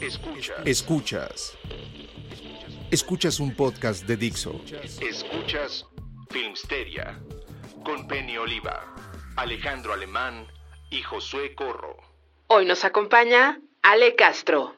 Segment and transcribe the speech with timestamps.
[0.00, 0.56] Escuchas.
[0.64, 1.58] Escuchas.
[2.90, 4.58] Escuchas un podcast de Dixo.
[4.98, 5.84] Escuchas
[6.30, 7.20] Filmsteria
[7.84, 8.94] con Penny Oliva,
[9.36, 10.46] Alejandro Alemán
[10.90, 11.98] y Josué Corro.
[12.46, 14.74] Hoy nos acompaña Ale Castro.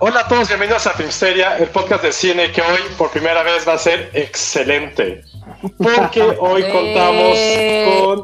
[0.00, 3.68] Hola a todos, bienvenidos a Filmsteria, el podcast de cine que hoy por primera vez
[3.68, 5.22] va a ser excelente.
[5.76, 7.36] Porque hoy contamos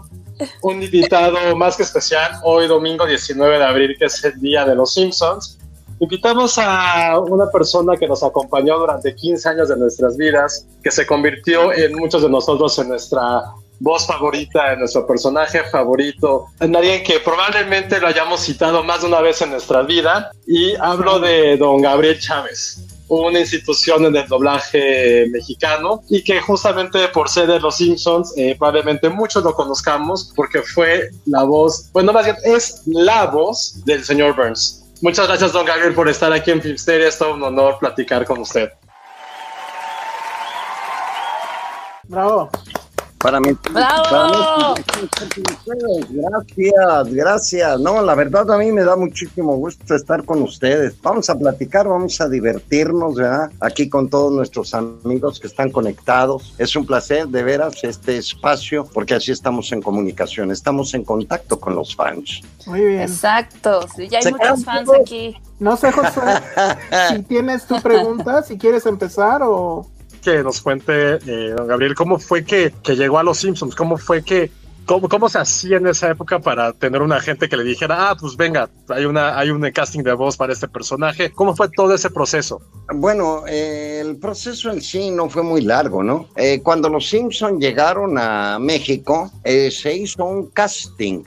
[0.00, 0.13] con
[0.62, 4.74] un invitado más que especial, hoy domingo 19 de abril, que es el día de
[4.74, 5.58] los Simpsons.
[6.00, 11.06] Invitamos a una persona que nos acompañó durante 15 años de nuestras vidas, que se
[11.06, 13.42] convirtió en muchos de nosotros en nuestra
[13.80, 19.08] voz favorita, en nuestro personaje favorito, en alguien que probablemente lo hayamos citado más de
[19.08, 24.26] una vez en nuestra vida, y hablo de don Gabriel Chávez una institución en el
[24.26, 30.32] doblaje mexicano y que justamente por ser de Los Simpsons eh, probablemente muchos lo conozcamos
[30.34, 34.84] porque fue la voz, bueno más es la voz del señor Burns.
[35.02, 38.40] Muchas gracias don Gabriel por estar aquí en Filmsteria, es todo un honor platicar con
[38.40, 38.70] usted.
[42.08, 42.50] Bravo.
[43.24, 44.74] Para mí, ¡Bravo!
[44.74, 47.80] para mí, gracias, gracias.
[47.80, 51.00] No, la verdad a mí me da muchísimo gusto estar con ustedes.
[51.00, 53.50] Vamos a platicar, vamos a divertirnos, ¿verdad?
[53.60, 56.54] Aquí con todos nuestros amigos que están conectados.
[56.58, 61.58] Es un placer, de veras, este espacio, porque así estamos en comunicación, estamos en contacto
[61.58, 62.42] con los fans.
[62.66, 63.00] Muy bien.
[63.00, 65.00] Exacto, sí, ya hay muchos fans todos.
[65.00, 65.34] aquí.
[65.58, 66.42] No sé, Josué,
[67.08, 69.86] si tienes tu pregunta, si quieres empezar o...
[70.24, 73.98] Que nos cuente, eh, don Gabriel, cómo fue que, que llegó a Los Simpsons, cómo
[73.98, 74.50] fue que,
[74.86, 78.16] cómo, cómo se hacía en esa época para tener una gente que le dijera, ah,
[78.18, 81.30] pues venga, hay, una, hay un casting de voz para este personaje.
[81.30, 82.62] ¿Cómo fue todo ese proceso?
[82.94, 86.28] Bueno, eh, el proceso en sí no fue muy largo, ¿no?
[86.36, 91.22] Eh, cuando los Simpson llegaron a México, eh, se hizo un casting.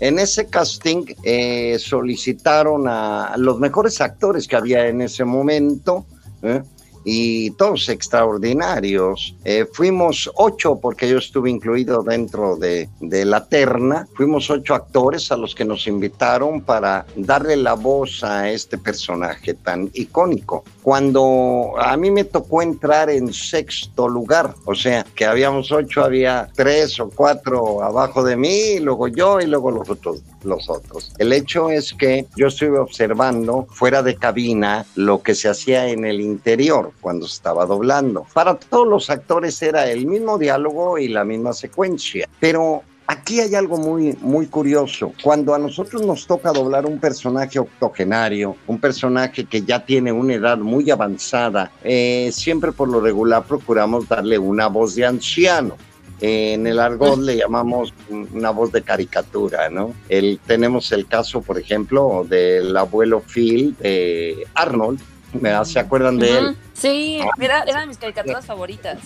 [0.00, 6.06] En ese casting eh, solicitaron a los mejores actores que había en ese momento.
[6.42, 6.62] ¿eh?
[7.10, 9.34] Y todos extraordinarios.
[9.46, 14.06] Eh, fuimos ocho, porque yo estuve incluido dentro de, de la terna.
[14.14, 19.54] Fuimos ocho actores a los que nos invitaron para darle la voz a este personaje
[19.54, 20.64] tan icónico.
[20.82, 26.50] Cuando a mí me tocó entrar en sexto lugar, o sea, que habíamos ocho, había
[26.54, 31.12] tres o cuatro abajo de mí, y luego yo y luego los otros los otros.
[31.18, 36.04] El hecho es que yo estuve observando fuera de cabina lo que se hacía en
[36.04, 38.26] el interior cuando estaba doblando.
[38.32, 43.54] Para todos los actores era el mismo diálogo y la misma secuencia, pero Aquí hay
[43.54, 45.14] algo muy, muy curioso.
[45.22, 50.34] Cuando a nosotros nos toca doblar un personaje octogenario, un personaje que ya tiene una
[50.34, 55.78] edad muy avanzada, eh, siempre por lo regular procuramos darle una voz de anciano.
[56.20, 59.94] En el argot le llamamos una voz de caricatura, ¿no?
[60.08, 65.00] El, tenemos el caso, por ejemplo, del abuelo Phil de Arnold.
[65.34, 65.64] ¿verdad?
[65.64, 66.56] ¿Se acuerdan de él?
[66.72, 68.98] Sí, era, era de mis caricaturas favoritas.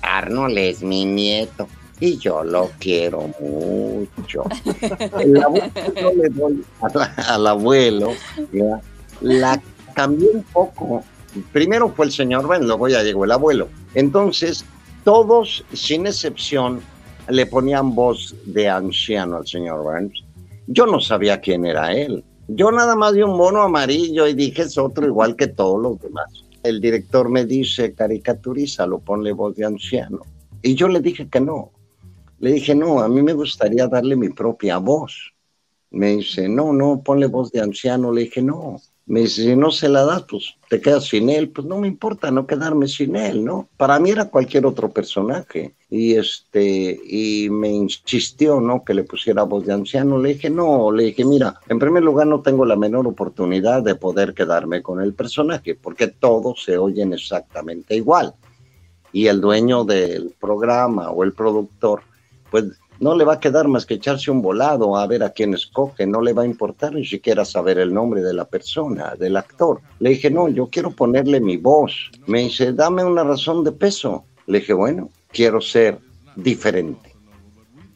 [0.00, 1.68] Arnold es mi nieto
[2.00, 4.44] y yo lo quiero mucho.
[5.20, 8.12] El abuelo, yo le doy la- al abuelo,
[8.52, 8.80] ¿ya?
[9.20, 9.60] la
[9.94, 11.04] cambié un poco.
[11.52, 13.68] Primero fue el señor Ben, luego ya llegó el abuelo.
[13.94, 14.64] Entonces,
[15.04, 16.80] todos, sin excepción,
[17.28, 20.24] le ponían voz de anciano al señor Burns.
[20.66, 22.24] Yo no sabía quién era él.
[22.48, 26.00] Yo nada más vi un mono amarillo y dije es otro igual que todos los
[26.00, 26.44] demás.
[26.62, 30.20] El director me dice, caricaturízalo, ponle voz de anciano.
[30.62, 31.72] Y yo le dije que no.
[32.38, 35.32] Le dije, no, a mí me gustaría darle mi propia voz.
[35.90, 38.12] Me dice, no, no, ponle voz de anciano.
[38.12, 41.50] Le dije, no, Me dice, si no se la das, pues te quedas sin él.
[41.50, 43.68] Pues no me importa no quedarme sin él, ¿no?
[43.76, 45.74] Para mí era cualquier otro personaje.
[45.90, 48.84] Y este, y me insistió, ¿no?
[48.84, 50.18] Que le pusiera voz de anciano.
[50.18, 53.96] Le dije, no, le dije, mira, en primer lugar no tengo la menor oportunidad de
[53.96, 58.34] poder quedarme con el personaje, porque todos se oyen exactamente igual.
[59.12, 62.02] Y el dueño del programa o el productor,
[62.50, 62.64] pues
[63.02, 66.06] no le va a quedar más que echarse un volado a ver a quién escoge,
[66.06, 69.80] no le va a importar ni siquiera saber el nombre de la persona, del actor.
[69.98, 72.12] Le dije, no, yo quiero ponerle mi voz.
[72.28, 74.24] Me dice, dame una razón de peso.
[74.46, 75.98] Le dije, bueno, quiero ser
[76.36, 77.12] diferente.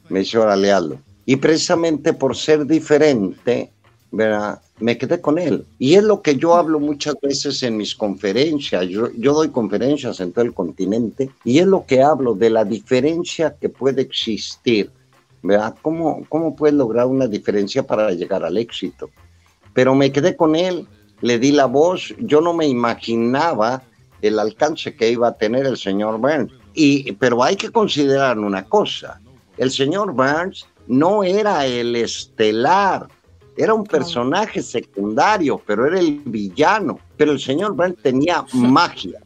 [0.08, 0.99] Me dice, órale, hazlo.
[1.25, 3.70] Y precisamente por ser diferente,
[4.11, 4.61] ¿verdad?
[4.78, 5.64] Me quedé con él.
[5.78, 8.87] Y es lo que yo hablo muchas veces en mis conferencias.
[8.88, 12.64] Yo, yo, doy conferencias en todo el continente y es lo que hablo de la
[12.64, 14.90] diferencia que puede existir.
[15.43, 15.76] ¿verdad?
[15.81, 19.11] ¿Cómo, ¿Cómo puedes lograr una diferencia para llegar al éxito?
[19.73, 20.87] Pero me quedé con él,
[21.20, 23.82] le di la voz, yo no me imaginaba
[24.22, 26.52] el alcance que iba a tener el señor Burns.
[26.75, 29.20] Y, pero hay que considerar una cosa,
[29.56, 33.08] el señor Burns no era el estelar,
[33.56, 36.99] era un personaje secundario, pero era el villano.
[37.17, 39.19] Pero el señor Brent tenía magia.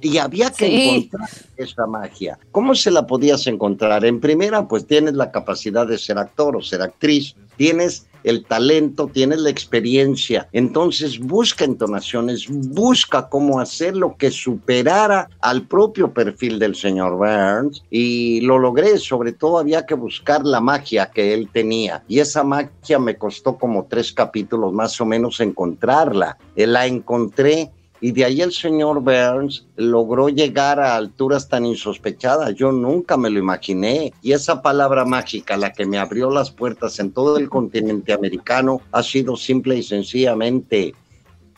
[0.00, 0.88] Y había que Sí.
[0.90, 2.38] encontrar esa magia.
[2.52, 4.04] ¿Cómo se la podías encontrar?
[4.04, 7.34] En primera, pues tienes la capacidad de ser actor o ser actriz.
[7.56, 10.48] Tienes el talento, tienes la experiencia.
[10.52, 17.84] Entonces busca entonaciones, busca cómo hacer lo que superara al propio perfil del señor Burns
[17.90, 18.98] y lo logré.
[18.98, 23.56] Sobre todo había que buscar la magia que él tenía y esa magia me costó
[23.56, 26.38] como tres capítulos más o menos encontrarla.
[26.56, 27.70] Eh, La encontré
[28.04, 32.54] y de ahí el señor Burns logró llegar a alturas tan insospechadas.
[32.54, 34.12] Yo nunca me lo imaginé.
[34.20, 38.82] Y esa palabra mágica, la que me abrió las puertas en todo el continente americano,
[38.92, 40.94] ha sido simple y sencillamente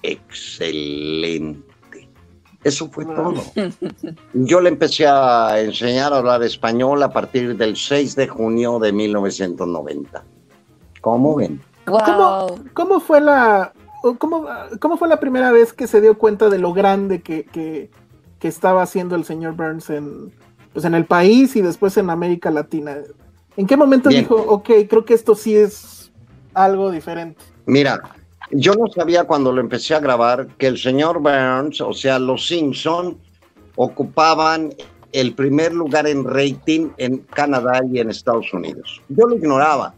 [0.04, 1.64] excelente.
[2.62, 3.43] Eso fue todo.
[4.34, 8.93] Yo le empecé a enseñar a hablar español a partir del 6 de junio de
[8.93, 10.22] 1990.
[11.00, 11.60] ¿Cómo ven?
[11.87, 13.72] ¿Cómo, cómo fue la
[14.19, 14.46] cómo,
[14.81, 17.90] cómo fue la primera vez que se dio cuenta de lo grande que, que,
[18.38, 20.32] que estaba haciendo el señor Burns en,
[20.72, 22.96] pues en el país y después en América Latina?
[23.56, 24.22] ¿En qué momento Bien.
[24.22, 26.12] dijo, ok, creo que esto sí es
[26.52, 27.43] algo diferente?
[27.64, 28.02] Mira,
[28.50, 32.46] yo no sabía cuando lo empecé a grabar que el señor Burns, o sea, los
[32.46, 33.19] Simpson,
[33.76, 34.72] ocupaban
[35.12, 39.00] el primer lugar en rating en Canadá y en Estados Unidos.
[39.08, 39.94] Yo lo ignoraba.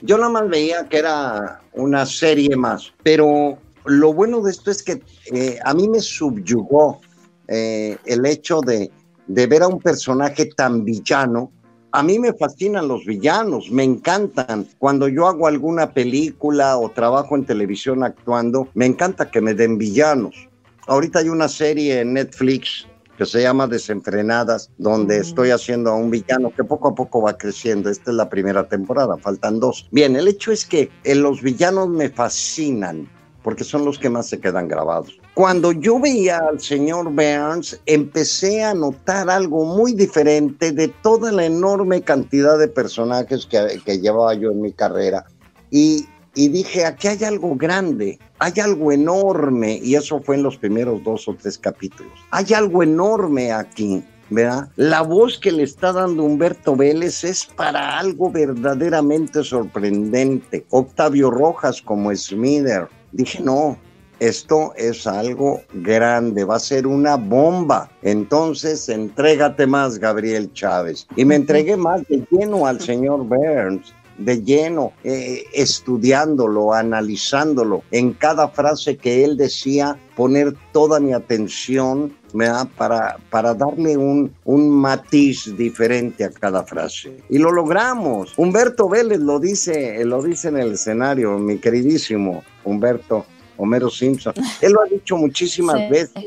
[0.00, 4.82] Yo nada más veía que era una serie más, pero lo bueno de esto es
[4.82, 5.02] que
[5.32, 7.00] eh, a mí me subyugó
[7.48, 8.90] eh, el hecho de,
[9.26, 11.50] de ver a un personaje tan villano
[11.92, 14.66] a mí me fascinan los villanos, me encantan.
[14.78, 19.78] Cuando yo hago alguna película o trabajo en televisión actuando, me encanta que me den
[19.78, 20.48] villanos.
[20.86, 22.86] Ahorita hay una serie en Netflix
[23.18, 27.36] que se llama Desenfrenadas, donde estoy haciendo a un villano que poco a poco va
[27.36, 27.90] creciendo.
[27.90, 29.88] Esta es la primera temporada, faltan dos.
[29.90, 33.10] Bien, el hecho es que eh, los villanos me fascinan
[33.42, 35.18] porque son los que más se quedan grabados.
[35.34, 41.44] Cuando yo veía al señor Burns, empecé a notar algo muy diferente de toda la
[41.44, 45.24] enorme cantidad de personajes que, que llevaba yo en mi carrera.
[45.70, 50.56] Y, y dije, aquí hay algo grande, hay algo enorme, y eso fue en los
[50.56, 52.12] primeros dos o tres capítulos.
[52.30, 54.04] Hay algo enorme aquí.
[54.30, 54.68] ¿verdad?
[54.76, 60.66] La voz que le está dando Humberto Vélez es para algo verdaderamente sorprendente.
[60.68, 62.88] Octavio Rojas como Smither.
[63.12, 63.78] Dije, no,
[64.20, 67.88] esto es algo grande, va a ser una bomba.
[68.02, 71.06] Entonces, entrégate más, Gabriel Chávez.
[71.14, 77.82] Y me entregué más de lleno al señor Burns, de lleno, eh, estudiándolo, analizándolo.
[77.90, 82.68] En cada frase que él decía, poner toda mi atención ¿verdad?
[82.76, 87.16] Para, para darle un, un matiz diferente a cada frase.
[87.30, 88.34] Y lo logramos.
[88.36, 93.24] Humberto Vélez lo dice, lo dice en el escenario, mi queridísimo Humberto.
[93.56, 94.34] Homero Simpson.
[94.60, 95.88] Él lo ha dicho muchísimas Sí.
[95.88, 96.24] veces.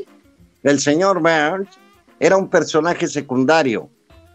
[0.64, 1.68] El señor Burns
[2.20, 3.88] era un personaje secundario,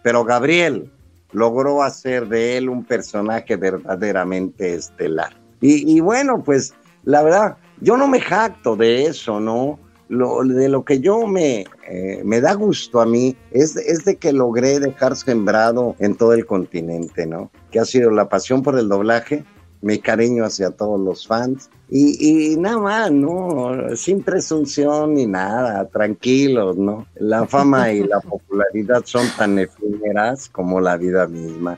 [0.04, 0.90] pero Gabriel
[1.32, 5.40] logró hacer de él un personaje verdaderamente estelar.
[5.60, 9.80] Y, bueno, pues la verdad, yo no me jacto de eso, ¿no?
[10.08, 14.16] Lo, de lo que yo me, eh, me da gusto a mí es, es de
[14.16, 17.52] que logré dejar sembrado en todo el continente, ¿no?
[17.72, 19.44] Que ha sido la pasión por el doblaje,
[19.82, 23.96] mi cariño hacia todos los fans y, y nada más, ¿no?
[23.96, 27.08] Sin presunción ni nada, tranquilos, ¿no?
[27.16, 31.78] La fama y la popularidad son tan efímeras como la vida misma.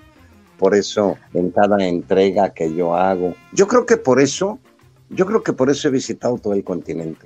[0.58, 4.60] Por eso, en cada entrega que yo hago, yo creo que por eso
[5.12, 7.26] Yo creo que por eso he visitado todo el continente.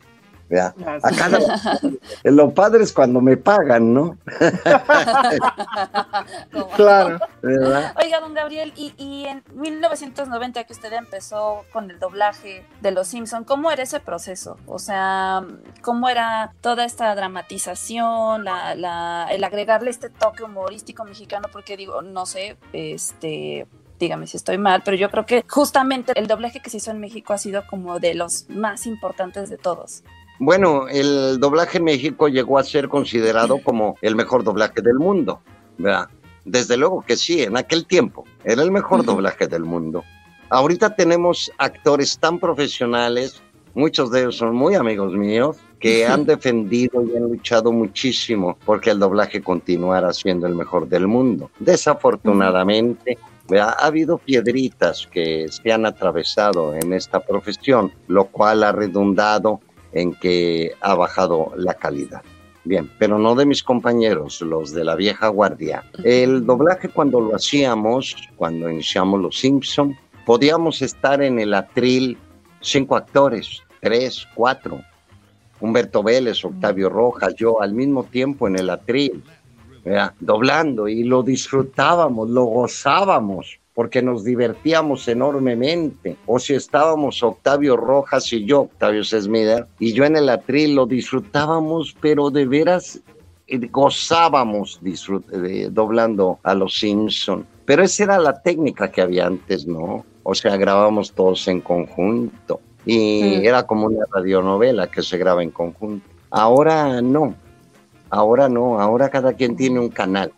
[0.54, 1.00] ¿Verdad?
[1.04, 1.16] A sí.
[1.16, 1.40] cada-
[2.24, 4.18] lo padre es cuando me pagan, ¿no?
[6.76, 7.20] Claro.
[7.42, 7.96] ¿Verdad?
[8.02, 13.08] Oiga, don Gabriel, y, y en 1990 que usted empezó con el doblaje de Los
[13.08, 14.58] Simpson, ¿cómo era ese proceso?
[14.66, 15.44] O sea,
[15.82, 21.48] ¿cómo era toda esta dramatización, la, la- el agregarle este toque humorístico mexicano?
[21.52, 23.68] Porque digo, no sé, este,
[24.00, 27.00] dígame si estoy mal, pero yo creo que justamente el doblaje que se hizo en
[27.00, 30.04] México ha sido como de los más importantes de todos.
[30.46, 35.40] Bueno, el doblaje en México llegó a ser considerado como el mejor doblaje del mundo,
[35.78, 36.10] ¿verdad?
[36.44, 40.04] Desde luego que sí, en aquel tiempo era el mejor doblaje del mundo.
[40.50, 43.42] Ahorita tenemos actores tan profesionales,
[43.74, 48.90] muchos de ellos son muy amigos míos, que han defendido y han luchado muchísimo porque
[48.90, 51.52] el doblaje continuara siendo el mejor del mundo.
[51.60, 53.76] Desafortunadamente, ¿verdad?
[53.80, 59.62] ha habido piedritas que se han atravesado en esta profesión, lo cual ha redundado
[59.94, 62.22] en que ha bajado la calidad.
[62.66, 65.84] Bien, pero no de mis compañeros, los de la vieja guardia.
[66.04, 72.18] El doblaje cuando lo hacíamos, cuando iniciamos Los Simpson, podíamos estar en el atril
[72.62, 74.82] cinco actores, tres, cuatro.
[75.60, 79.24] Humberto Vélez, Octavio Rojas, yo al mismo tiempo en el atril,
[79.84, 80.14] ¿verdad?
[80.20, 86.16] doblando y lo disfrutábamos, lo gozábamos porque nos divertíamos enormemente.
[86.26, 90.86] O si estábamos Octavio Rojas y yo, Octavio Sesmider, y yo en el atril lo
[90.86, 93.00] disfrutábamos, pero de veras
[93.48, 97.46] eh, gozábamos de- doblando a los Simpson.
[97.66, 100.06] Pero esa era la técnica que había antes, ¿no?
[100.24, 102.62] O sea, grabábamos todos en conjunto.
[102.86, 103.46] Y Mm.
[103.46, 106.06] era como una radionovela que se graba en conjunto.
[106.30, 107.36] Ahora no.
[108.10, 108.80] Ahora no.
[108.80, 110.32] Ahora cada quien tiene un canal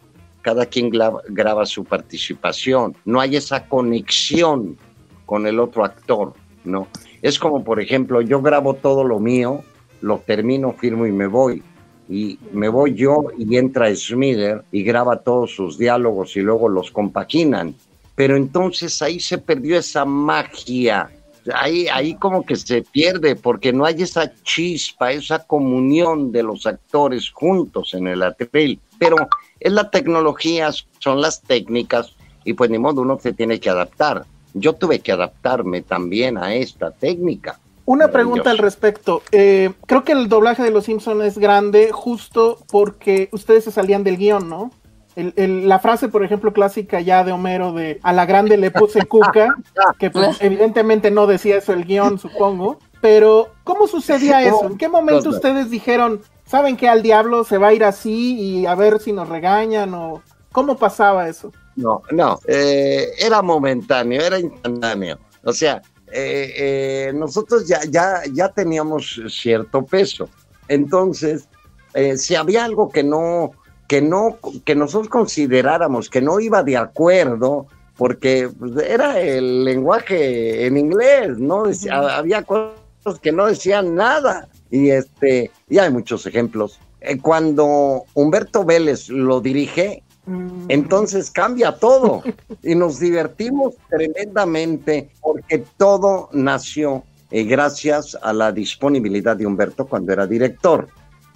[0.46, 4.78] cada quien graba, su participación, no hay esa conexión
[5.26, 6.34] con el otro actor,
[6.64, 6.88] ¿no?
[7.24, 9.64] Es como, por ejemplo, yo grabo todo lo mío,
[10.02, 11.64] lo termino, firmo y me voy.
[12.08, 16.92] Y me voy yo y entra Smither y graba todos sus diálogos y luego los
[16.92, 17.74] compaginan.
[18.14, 21.10] Pero entonces ahí se perdió esa magia.
[21.56, 26.68] Ahí, ahí como que se pierde porque no hay esa chispa, esa comunión de los
[26.68, 28.80] actores juntos en el atril.
[29.10, 29.28] Pero
[29.60, 30.70] es la tecnología,
[31.00, 34.26] son las técnicas y pues ni modo uno se tiene que adaptar.
[34.54, 37.60] Yo tuve que adaptarme también a esta técnica.
[37.86, 39.22] Una pregunta al respecto.
[39.32, 44.04] Eh, creo que el doblaje de Los Simpson es grande justo porque ustedes se salían
[44.04, 44.72] del guion, ¿no?
[45.16, 48.72] El- el- la frase, por ejemplo, clásica ya de Homero de a la grande le
[48.72, 49.56] puse cuca,
[50.00, 52.80] que pues, evidentemente no decía eso el guion, supongo.
[53.02, 54.66] Pero, ¿cómo sucedía eso?
[54.66, 58.66] ¿En qué momento ustedes dijeron, saben que al diablo se va a ir así y
[58.66, 60.22] a ver si nos regañan o
[60.52, 61.52] cómo pasaba eso?
[61.76, 65.20] No, no, eh, era momentáneo, era instantáneo.
[65.44, 70.30] O sea, eh, eh, nosotros ya, ya, ya teníamos cierto peso.
[70.68, 71.48] Entonces,
[71.94, 73.52] eh, si había algo que no,
[73.88, 80.66] que no, que nosotros consideráramos que no iba de acuerdo, porque pues, era el lenguaje
[80.66, 81.64] en inglés, ¿no?
[81.64, 84.48] Decía- había cosas que no decían nada.
[84.76, 86.80] Y este, y hay muchos ejemplos.
[87.02, 92.24] Eh, cuando Humberto Vélez lo dirige, Mm, entonces cambia todo
[92.64, 100.14] y nos divertimos tremendamente porque todo nació eh, gracias a la disponibilidad de Humberto cuando
[100.14, 100.88] era director.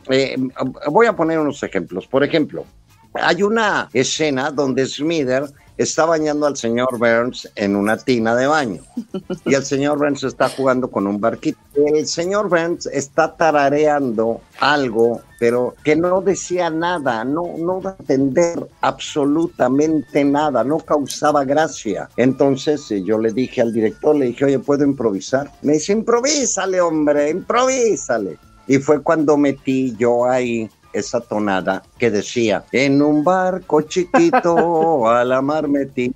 [0.10, 0.36] Eh,
[0.89, 2.08] voy a poner unos ejemplos.
[2.08, 2.65] Por ejemplo,
[3.13, 5.49] hay una escena donde Smither
[5.79, 8.81] está bañando al señor Burns en una tina de baño
[9.45, 11.57] y el señor Burns está jugando con un barquito.
[11.73, 17.95] El señor Burns está tarareando algo, pero que no decía nada, no, no da a
[17.97, 22.09] entender absolutamente nada, no causaba gracia.
[22.17, 25.49] Entonces eh, yo le dije al director, le dije, oye, ¿puedo improvisar?
[25.61, 28.37] Me dice, improvísale, hombre, improvísale.
[28.67, 35.24] Y fue cuando metí yo ahí esa tonada que decía, en un barco chiquito a
[35.24, 36.13] la mar metido,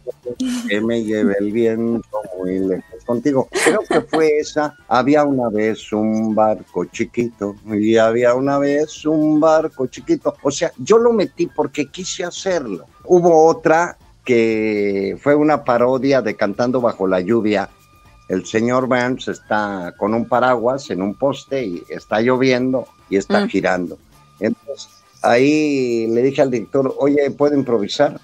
[0.68, 3.48] que me lleve el viento muy lejos contigo.
[3.66, 4.76] Creo que fue esa.
[4.88, 10.36] Había una vez un barco chiquito y había una vez un barco chiquito.
[10.42, 12.86] O sea, yo lo metí porque quise hacerlo.
[13.06, 17.70] Hubo otra que fue una parodia de Cantando bajo la lluvia.
[18.30, 23.42] El señor Burns está con un paraguas en un poste y está lloviendo y está
[23.46, 23.50] Mm.
[23.50, 23.98] girando.
[24.40, 24.90] Entonces,
[25.22, 28.20] ahí le dije al director, oye, ¿puedo improvisar?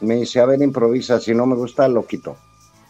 [0.00, 2.36] Me dice, a ver, improvisa, si no me gusta, lo quito.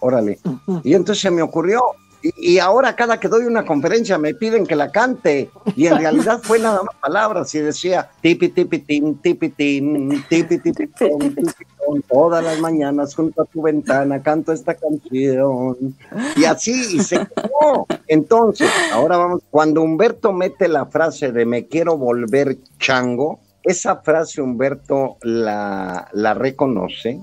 [0.00, 0.38] Órale.
[0.84, 1.82] Y entonces se me ocurrió.
[2.22, 5.50] Y, y ahora cada que doy una conferencia me piden que la cante.
[5.76, 7.54] Y en realidad fue nada más palabras.
[7.54, 11.64] Y decía, tipi tipi tin, tipi tin, tipi tipi ton, tipi
[12.08, 15.96] todas las mañanas junto a tu ventana canto esta canción.
[16.36, 17.86] Y así, y se quedó.
[18.06, 24.40] Entonces, ahora vamos, cuando Humberto mete la frase de me quiero volver chango, esa frase
[24.40, 27.20] Humberto la, la reconoce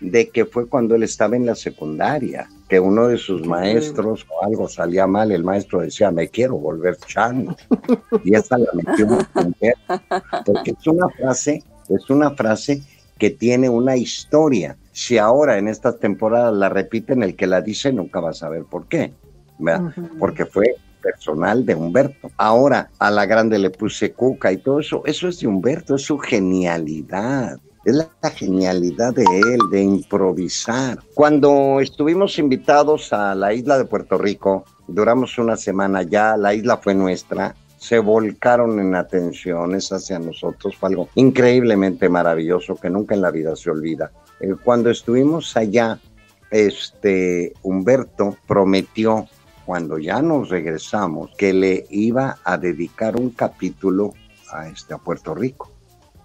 [0.00, 4.44] de que fue cuando él estaba en la secundaria, que uno de sus maestros o
[4.44, 7.56] algo salía mal, el maestro decía, me quiero volver chango.
[8.24, 9.06] Y esa la metió
[10.44, 12.82] porque es una frase, es una frase
[13.18, 14.76] que tiene una historia.
[14.92, 18.64] Si ahora en estas temporadas la repiten, el que la dice nunca va a saber
[18.64, 19.12] por qué,
[20.18, 22.30] porque fue personal de Humberto.
[22.36, 26.02] Ahora a la grande le puse cuca y todo eso, eso es de Humberto, es
[26.02, 27.58] su genialidad.
[27.84, 30.98] Es la genialidad de él, de improvisar.
[31.12, 36.78] Cuando estuvimos invitados a la isla de Puerto Rico, duramos una semana ya, la isla
[36.78, 43.20] fue nuestra, se volcaron en atenciones hacia nosotros, fue algo increíblemente maravilloso que nunca en
[43.20, 44.10] la vida se olvida.
[44.40, 45.98] Eh, cuando estuvimos allá,
[46.50, 49.28] este Humberto prometió
[49.66, 54.14] cuando ya nos regresamos que le iba a dedicar un capítulo
[54.50, 55.70] a este a Puerto Rico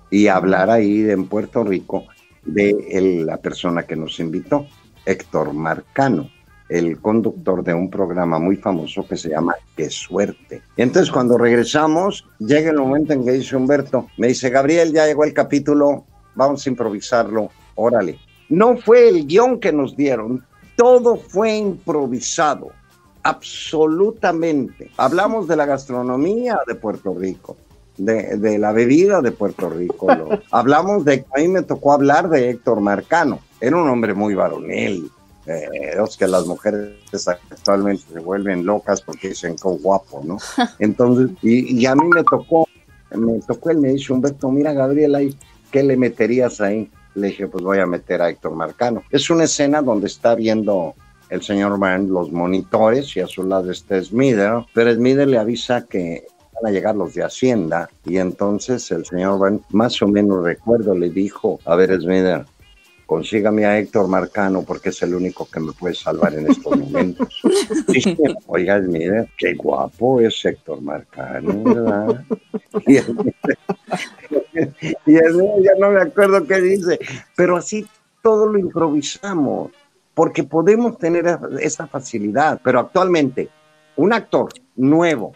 [0.09, 2.05] y hablar ahí en Puerto Rico
[2.45, 4.65] de la persona que nos invitó,
[5.05, 6.29] Héctor Marcano,
[6.69, 10.61] el conductor de un programa muy famoso que se llama Qué suerte.
[10.77, 15.23] entonces cuando regresamos, llega el momento en que dice Humberto, me dice, Gabriel, ya llegó
[15.23, 18.19] el capítulo, vamos a improvisarlo, órale.
[18.49, 20.43] No fue el guion que nos dieron,
[20.75, 22.71] todo fue improvisado,
[23.23, 24.91] absolutamente.
[24.97, 27.57] Hablamos de la gastronomía de Puerto Rico,
[27.97, 30.07] de, la bebida de Puerto Rico.
[30.51, 35.11] hablamos de, a mí me tocó hablar de Héctor Marcano, era un hombre muy varonil,
[35.50, 40.38] eh, que las mujeres actualmente se vuelven locas porque dicen que guapo, ¿no?
[40.79, 42.68] Entonces, y, a mí me tocó,
[43.15, 45.36] me tocó, él me dice, Humberto, mira Gabriel, ahí,
[45.72, 46.89] ¿qué le meterías ahí?
[47.15, 49.03] Le dije, pues voy a meter a Héctor Marcano.
[49.10, 50.94] Es una escena donde está viendo
[51.29, 55.86] el señor Van los monitores y a su lado está Smither, pero Smither le avisa
[55.86, 56.25] que
[56.63, 61.10] a llegar los de Hacienda y entonces el señor Van, más o menos recuerdo, le
[61.10, 62.46] dijo, a ver Smither,
[63.09, 67.41] consígame a Héctor Marcano porque es el único que me puede salvar en estos momentos.
[68.45, 72.24] Oiga, Smither, qué guapo es Héctor Marcano, ¿verdad?
[72.85, 72.98] Y,
[75.07, 75.22] y ya
[75.79, 77.00] no me acuerdo qué dice,
[77.35, 77.87] pero así
[78.22, 79.72] todo lo improvisamos,
[80.13, 83.50] porque podemos tener esa facilidad, pero actualmente
[83.95, 85.33] un actor nuevo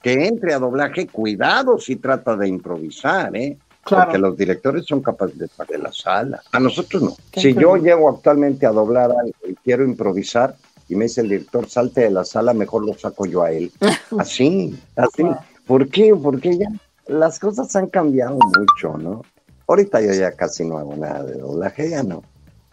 [0.00, 3.58] que entre a doblaje, cuidado si trata de improvisar, ¿eh?
[3.88, 6.42] Porque los directores son capaces de pagar la sala.
[6.52, 7.16] A nosotros no.
[7.32, 10.56] Si yo llego actualmente a doblar algo y quiero improvisar
[10.88, 13.70] y me dice el director, salte de la sala, mejor lo saco yo a él.
[14.18, 15.24] Así, así.
[15.66, 16.14] ¿Por qué?
[16.14, 16.68] Porque ya
[17.06, 19.22] las cosas han cambiado mucho, ¿no?
[19.66, 22.22] Ahorita yo ya casi no hago nada de doblaje, ya no.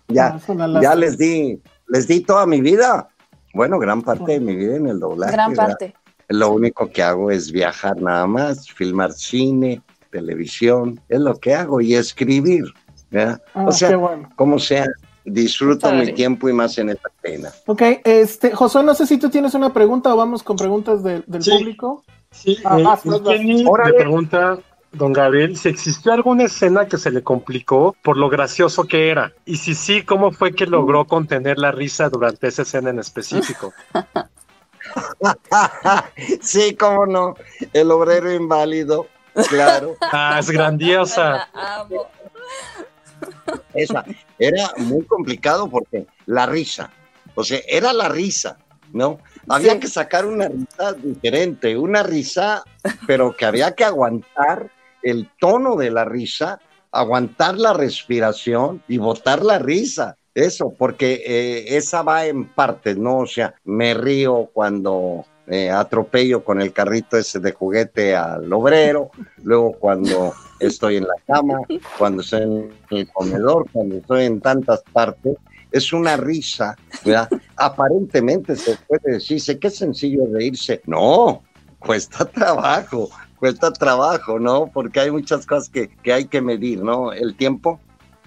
[0.08, 0.40] Ya,
[0.82, 3.10] ya les di, les di toda mi vida.
[3.54, 5.34] Bueno, gran parte de mi vida en el doblaje.
[5.34, 5.94] Gran parte.
[6.30, 9.82] Lo único que hago es viajar nada más, filmar cine,
[10.16, 12.64] televisión, es lo que hago y escribir.
[13.12, 13.42] ¿verdad?
[13.54, 14.00] o ah, sea,
[14.36, 14.86] como sea,
[15.26, 17.50] disfruto mi tiempo y más en esta pena.
[17.66, 21.24] Ok, este, José, no sé si tú tienes una pregunta o vamos con preguntas del
[21.24, 22.04] público.
[22.32, 24.58] Sí, ah, eh, pregunta,
[24.92, 29.34] don Gabriel, si existió alguna escena que se le complicó por lo gracioso que era.
[29.46, 33.74] Y si sí, ¿cómo fue que logró contener la risa durante esa escena en específico?
[36.42, 37.36] sí, cómo no.
[37.74, 39.08] El obrero inválido,
[39.50, 39.96] claro.
[40.12, 41.50] Ah, es grandiosa.
[43.74, 44.06] Esa
[44.40, 46.92] era muy complicado porque la risa,
[47.34, 48.58] o sea, era la risa,
[48.94, 49.20] ¿no?
[49.48, 52.64] Había que sacar una risa diferente, una risa,
[53.06, 54.72] pero que había que aguantar
[55.04, 56.60] el tono de la risa,
[56.92, 60.18] aguantar la respiración y botar la risa.
[60.34, 63.20] Eso, porque eh, esa va en partes, ¿no?
[63.20, 69.12] O sea, me río cuando eh, atropello con el carrito ese de juguete al obrero,
[69.44, 71.60] luego cuando estoy en la cama,
[71.98, 75.38] cuando estoy en el comedor, cuando estoy en tantas partes,
[75.72, 77.30] es una risa, ¿verdad?
[77.58, 80.82] Aparentemente se puede decirse que es sencillo reírse.
[80.86, 81.44] No,
[81.80, 84.72] cuesta trabajo, cuesta trabajo, ¿no?
[84.74, 87.12] Porque hay muchas cosas que, que hay que medir, ¿no?
[87.12, 87.80] El tiempo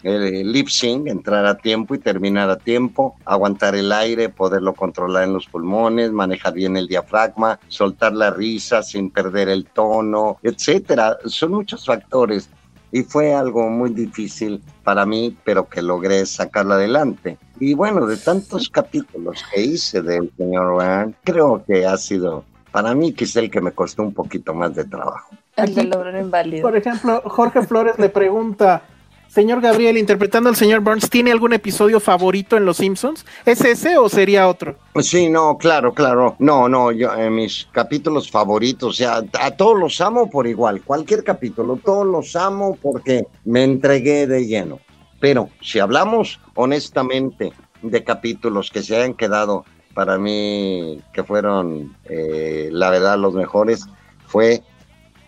[0.02, 5.24] el lip sync, entrar a tiempo y terminar a tiempo, aguantar el aire, poderlo controlar
[5.24, 11.18] en los pulmones, manejar bien el diafragma, soltar la risa sin perder el tono, etcétera.
[11.26, 12.48] Son muchos factores
[12.90, 17.38] y fue algo muy difícil para mí, pero que logré sacarlo adelante.
[17.60, 22.94] Y bueno, de tantos capítulos que hice del señor Van, creo que ha sido para
[22.94, 25.30] mí quizá el que me costó un poquito más de trabajo.
[25.56, 26.62] El del inválido.
[26.62, 28.82] Por ejemplo, Jorge Flores le pregunta,
[29.28, 33.26] Señor Gabriel, interpretando al señor Burns, ¿tiene algún episodio favorito en Los Simpsons?
[33.44, 34.76] ¿Es ese o sería otro?
[35.02, 36.34] Sí, no, claro, claro.
[36.38, 40.80] No, no, yo en mis capítulos favoritos, o sea, a todos los amo por igual.
[40.82, 44.80] Cualquier capítulo, todos los amo porque me entregué de lleno.
[45.20, 52.70] Pero si hablamos honestamente de capítulos que se hayan quedado para mí, que fueron, eh,
[52.72, 53.84] la verdad, los mejores,
[54.26, 54.62] fue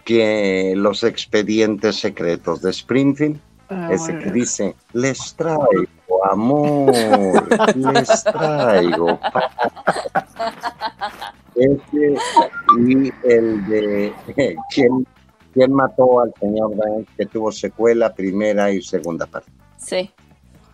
[0.07, 3.39] que los expedientes secretos de Springfield
[3.70, 5.64] Ah, ese que dice, les traigo
[6.30, 6.92] amor,
[7.76, 9.52] les traigo paz".
[11.54, 12.14] Ese
[12.78, 14.12] y el de
[14.74, 15.06] ¿quién,
[15.54, 19.50] quién mató al señor Burns, que tuvo secuela, primera y segunda parte.
[19.76, 20.11] Sí.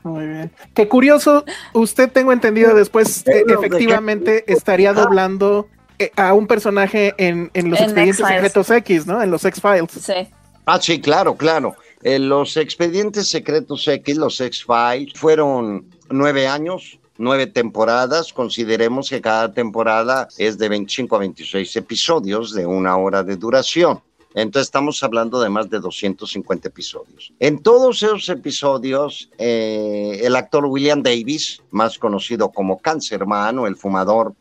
[0.03, 0.53] Muy bien.
[0.73, 4.95] Qué curioso, usted tengo entendido después, eh, Pero, ¿de efectivamente estaría Ah.
[4.95, 5.67] doblando
[5.99, 9.21] eh, a un personaje en, en los En expedientes secretos X, ¿no?
[9.23, 9.91] En los X-Files.
[9.91, 10.29] Sí.
[10.67, 11.75] Ah, sí, claro, claro.
[12.07, 18.33] Eh, los expedientes secretos X, los X-Files, fueron nueve años, nueve temporadas.
[18.33, 24.01] Consideremos que cada temporada es de 25 a 26 episodios de una hora de duración.
[24.35, 27.33] Entonces estamos hablando de más de 250 episodios.
[27.41, 33.75] En todos esos episodios, eh, el actor William Davis, más conocido como Cancerman o el
[33.75, 34.33] fumador,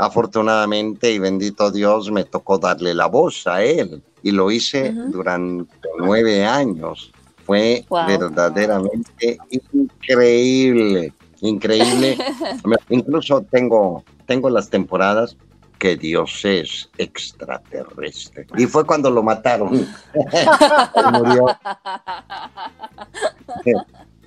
[0.00, 5.12] afortunadamente y bendito Dios me tocó darle la voz a él y lo hice Ujú.
[5.12, 7.12] durante nueve años.
[7.44, 8.06] Fue Wow.
[8.06, 9.38] verdaderamente
[9.72, 12.16] increíble, increíble.
[12.88, 15.36] Incluso tengo, tengo las temporadas
[15.78, 18.46] que Dios es extraterrestre.
[18.56, 19.74] Y fue cuando lo mataron.
[20.14, 21.46] Él murió.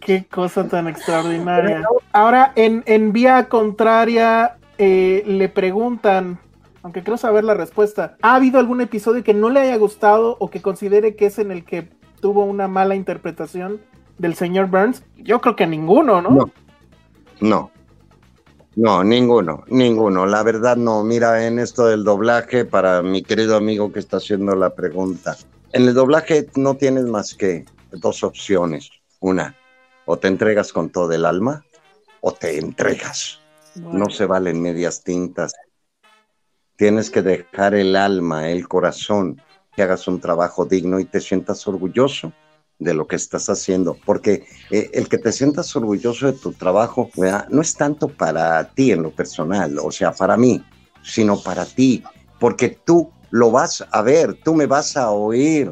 [0.02, 1.82] Qué cosa tan extraordinaria.
[2.12, 6.40] Ahora, en, en vía contraria, eh, le preguntan,
[6.82, 10.50] aunque creo saber la respuesta, ¿ha habido algún episodio que no le haya gustado o
[10.50, 13.80] que considere que es en el que tuvo una mala interpretación
[14.18, 15.04] del señor Burns?
[15.18, 16.30] Yo creo que ninguno, ¿no?
[16.30, 16.52] No.
[17.42, 17.72] No.
[18.76, 20.26] No, ninguno, ninguno.
[20.26, 21.04] La verdad no.
[21.04, 25.38] Mira, en esto del doblaje, para mi querido amigo que está haciendo la pregunta,
[25.74, 28.90] en el doblaje no tienes más que dos opciones.
[29.20, 29.56] Una,
[30.06, 31.64] o te entregas con todo el alma,
[32.22, 33.43] o te entregas.
[33.76, 35.54] No se valen medias tintas.
[36.76, 39.42] Tienes que dejar el alma, el corazón,
[39.76, 42.32] que hagas un trabajo digno y te sientas orgulloso
[42.80, 47.10] de lo que estás haciendo, porque eh, el que te sientas orgulloso de tu trabajo
[47.16, 47.48] ¿verdad?
[47.50, 50.64] no es tanto para ti en lo personal, o sea, para mí,
[51.02, 52.04] sino para ti,
[52.40, 55.72] porque tú lo vas a ver, tú me vas a oír,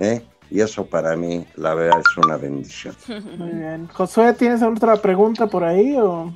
[0.00, 0.22] ¿eh?
[0.50, 2.94] y eso para mí, la verdad, es una bendición.
[3.36, 3.88] Muy bien.
[3.88, 5.96] Josué, ¿tienes otra pregunta por ahí?
[5.96, 6.34] O?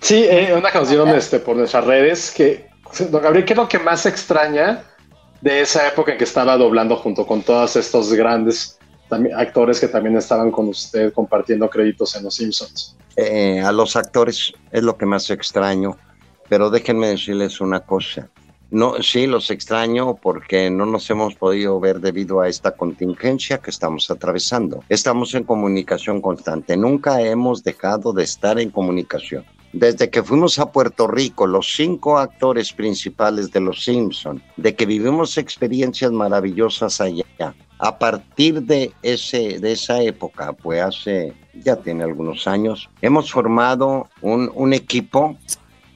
[0.00, 2.68] Sí, eh, una canción este, por nuestras redes que,
[3.10, 4.84] don Gabriel, ¿qué es lo que más extraña
[5.40, 8.78] de esa época en que estaba doblando junto con todos estos grandes
[9.36, 12.96] actores que también estaban con usted compartiendo créditos en Los Simpsons?
[13.16, 15.96] Eh, a los actores es lo que más extraño,
[16.48, 18.28] pero déjenme decirles una cosa.
[18.70, 23.70] No, sí, los extraño porque no nos hemos podido ver debido a esta contingencia que
[23.70, 24.82] estamos atravesando.
[24.88, 29.44] Estamos en comunicación constante, nunca hemos dejado de estar en comunicación.
[29.78, 34.86] Desde que fuimos a Puerto Rico, los cinco actores principales de Los Simpson, de que
[34.86, 37.26] vivimos experiencias maravillosas allá,
[37.78, 44.08] a partir de, ese, de esa época, pues hace, ya tiene algunos años, hemos formado
[44.22, 45.36] un, un equipo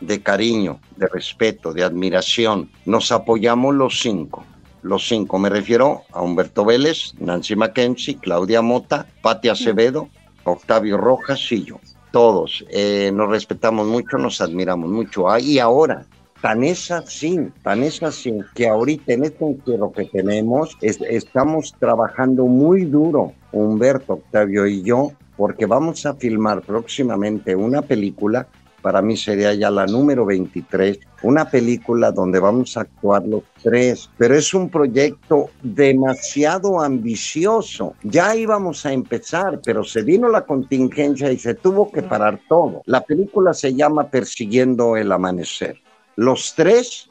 [0.03, 2.71] de cariño, de respeto, de admiración.
[2.85, 4.45] Nos apoyamos los cinco.
[4.83, 10.11] Los cinco, me refiero a Humberto Vélez, Nancy Mackenzie, Claudia Mota, Pati Acevedo,
[10.45, 11.81] Octavio Rojas y yo.
[12.12, 15.29] Todos eh, nos respetamos mucho, nos admiramos mucho.
[15.31, 16.05] Ah, y ahora,
[16.42, 21.75] tan es así, tan es así, que ahorita en este entierro que tenemos, es- estamos
[21.79, 28.49] trabajando muy duro, Humberto, Octavio y yo, porque vamos a filmar próximamente una película
[28.81, 34.11] para mí sería ya la número 23, una película donde vamos a actuar los tres,
[34.16, 37.95] pero es un proyecto demasiado ambicioso.
[38.03, 42.83] Ya íbamos a empezar, pero se vino la contingencia y se tuvo que parar todo.
[42.87, 45.77] La película se llama Persiguiendo el Amanecer.
[46.16, 47.09] Los tres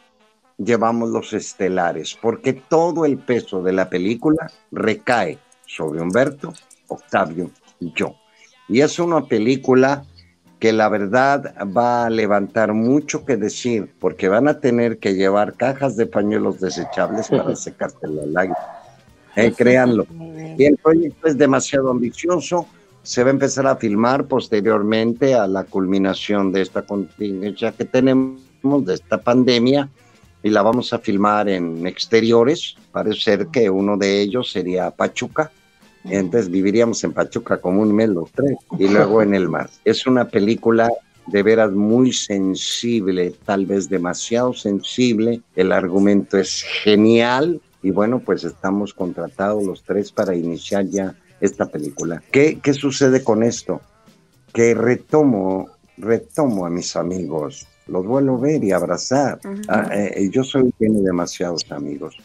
[0.58, 6.54] llevamos los estelares, porque todo el peso de la película recae sobre Humberto,
[6.88, 8.16] Octavio y yo.
[8.68, 10.04] Y es una película
[10.60, 15.54] que la verdad va a levantar mucho que decir, porque van a tener que llevar
[15.54, 18.60] cajas de pañuelos desechables para secarte las lágrimas.
[19.38, 20.06] Eh, créanlo.
[20.58, 22.68] Y el proyecto es demasiado ambicioso.
[23.04, 28.42] Se va a empezar a filmar posteriormente a la culminación de esta contingencia que tenemos,
[28.86, 29.88] de esta pandemia,
[30.44, 32.76] y la vamos a filmar en exteriores.
[32.92, 35.52] Parece ser que uno de ellos sería Pachuca,
[36.06, 39.70] Entonces viviríamos en Pachuca como un mes los tres y luego en el mar.
[39.86, 40.90] Es una película
[41.28, 45.42] de veras muy sensible, tal vez demasiado sensible.
[45.56, 51.66] El argumento es genial y bueno, pues estamos contratados los tres para iniciar ya esta
[51.68, 52.22] película.
[52.32, 53.82] ¿Qué, qué sucede con esto?
[54.54, 59.40] Que retomo, retomo a mis amigos, los vuelvo a ver y abrazar.
[59.68, 62.18] Ah, eh, yo soy, tiene demasiados amigos.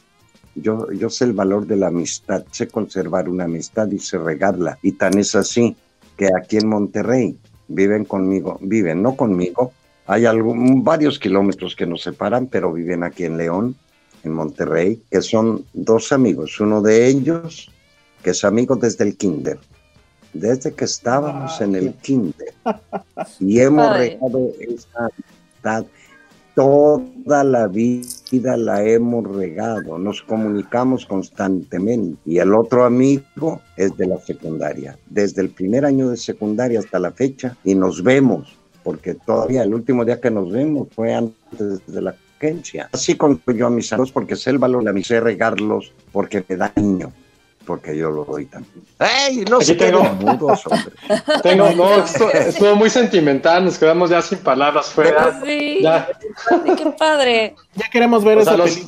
[0.55, 4.79] Yo, yo sé el valor de la amistad, sé conservar una amistad y sé regarla.
[4.83, 5.77] Y tan es así
[6.17, 7.37] que aquí en Monterrey
[7.69, 9.73] viven conmigo, viven no conmigo,
[10.07, 13.75] hay algún, varios kilómetros que nos separan, pero viven aquí en León,
[14.23, 16.61] en Monterrey, que son dos amigos.
[16.61, 17.71] Uno de ellos,
[18.23, 19.59] que es amigo desde el kinder,
[20.33, 22.55] desde que estábamos en el kinder.
[23.40, 25.87] Y hemos regado esa amistad
[26.55, 32.19] toda la vida la hemos regado, nos comunicamos constantemente.
[32.25, 36.99] Y el otro amigo es de la secundaria, desde el primer año de secundaria hasta
[36.99, 41.87] la fecha, y nos vemos, porque todavía el último día que nos vemos fue antes
[41.87, 42.15] de la.
[42.93, 46.45] Así con yo a mis amigos, porque sé el valor de mi sé regarlos, porque
[46.47, 47.11] me da niño
[47.66, 48.85] porque yo lo doy también.
[48.98, 49.44] ¡Ey!
[49.44, 50.03] No sé tengo,
[51.42, 55.40] tengo, no, estuvo muy sentimental, nos quedamos ya sin palabras fuera.
[55.44, 56.09] Sí, ya.
[56.77, 57.55] qué padre.
[57.74, 58.81] Ya queremos ver esa los,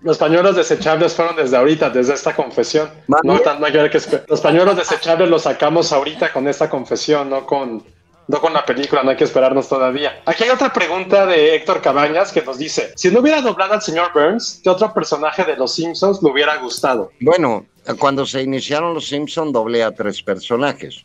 [0.00, 2.90] Los pañuelos desechables fueron desde ahorita, desde esta confesión.
[3.08, 7.30] No, no hay que ver que los pañuelos desechables los sacamos ahorita con esta confesión,
[7.30, 7.82] no con
[8.28, 10.22] no con la película, no hay que esperarnos todavía.
[10.24, 13.82] Aquí hay otra pregunta de Héctor Cabañas que nos dice, si no hubiera doblado al
[13.82, 17.10] señor Burns, ¿qué otro personaje de Los Simpsons le hubiera gustado?
[17.20, 17.66] Bueno,
[17.98, 21.04] cuando se iniciaron Los Simpsons doblé a tres personajes,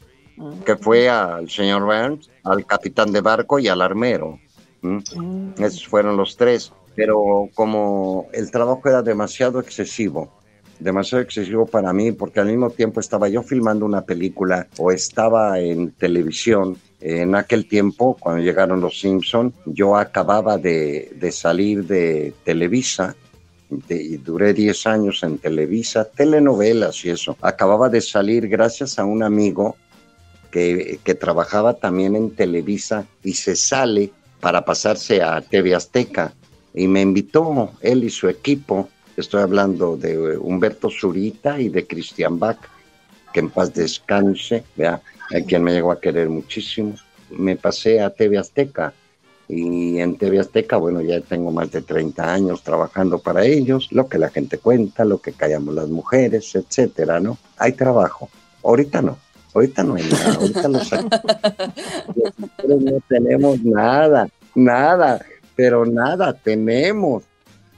[0.65, 4.39] que fue al señor Burns, al capitán de barco y al armero.
[5.57, 10.31] Esos fueron los tres, pero como el trabajo era demasiado excesivo,
[10.79, 15.59] demasiado excesivo para mí, porque al mismo tiempo estaba yo filmando una película o estaba
[15.59, 23.15] en televisión en aquel tiempo, cuando llegaron los Simpson, yo acababa de, salir de Televisa,
[23.89, 27.37] y duré 10 años en Televisa, telenovelas y eso.
[27.41, 29.75] Acababa de salir gracias a un amigo
[30.51, 36.33] que, que trabajaba también en Televisa y se sale para pasarse a TV Azteca.
[36.73, 42.39] Y me invitó él y su equipo, estoy hablando de Humberto Zurita y de Cristian
[42.39, 42.59] Bach,
[43.33, 45.01] que en paz descanse, ¿vea?
[45.31, 46.95] a quien me llegó a querer muchísimo.
[47.29, 48.93] Me pasé a TV Azteca
[49.51, 54.07] y en TV Azteca, bueno, ya tengo más de 30 años trabajando para ellos, lo
[54.07, 57.39] que la gente cuenta, lo que callamos las mujeres, etcétera, ¿no?
[57.57, 58.29] Hay trabajo.
[58.63, 59.17] Ahorita no,
[59.55, 60.79] ahorita no hay nada, ahorita no
[63.09, 67.23] tenemos nada, nada, pero nada tenemos.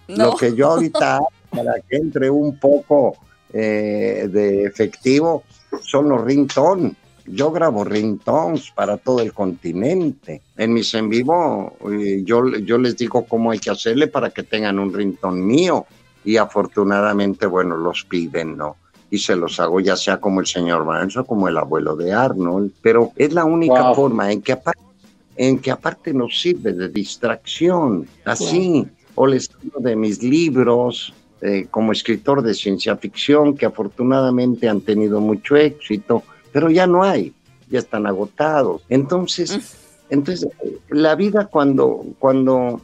[0.10, 3.16] Lo que yo ahorita para que entre un poco
[3.54, 5.44] eh, de efectivo
[5.82, 10.42] son los ringtones yo grabo ringtones para todo el continente.
[10.58, 14.44] En mis en vivo, eh, yo, yo les digo cómo hay que hacerle para que
[14.44, 15.86] tengan un ringtone mío.
[16.24, 18.78] Y afortunadamente, bueno, los piden, ¿no?
[19.10, 22.14] Y se los hago ya sea como el señor Barnes o como el abuelo de
[22.14, 22.72] Arnold.
[22.82, 24.92] Pero es la única forma en que aparte
[25.38, 31.66] en que aparte nos sirve de distracción, así, o les hablo de mis libros, eh,
[31.72, 37.34] como escritor de ciencia ficción, que afortunadamente han tenido mucho éxito, pero ya no hay,
[37.70, 38.84] ya están agotados.
[38.90, 40.14] Entonces, mm.
[40.14, 40.50] entonces
[40.90, 42.82] la vida cuando, cuando,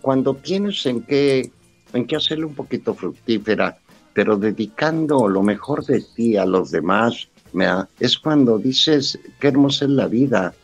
[0.00, 1.50] cuando tienes en qué,
[1.92, 3.78] en qué hacerle un poquito fructífera,
[4.12, 7.28] pero dedicando lo mejor de ti a los demás,
[7.98, 10.54] es cuando dices qué hermosa es la vida,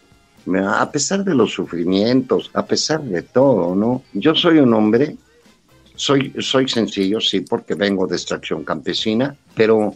[0.66, 4.02] a pesar de los sufrimientos, a pesar de todo, ¿no?
[4.12, 5.16] Yo soy un hombre,
[5.94, 9.94] soy, soy sencillo, sí, porque vengo de extracción campesina, pero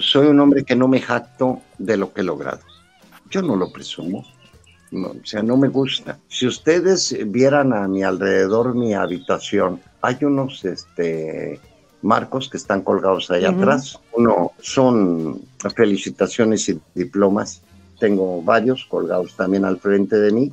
[0.00, 2.60] soy un hombre que no me jacto de lo que he logrado.
[3.30, 4.24] Yo no lo presumo.
[4.92, 6.18] o sea, no me gusta.
[6.28, 11.60] Si ustedes vieran a mi alrededor mi habitación, hay unos este,
[12.02, 13.98] marcos que están colgados ahí atrás.
[14.12, 15.42] Uno son
[15.74, 17.62] felicitaciones y diplomas.
[17.98, 20.52] Tengo varios colgados también al frente de mí.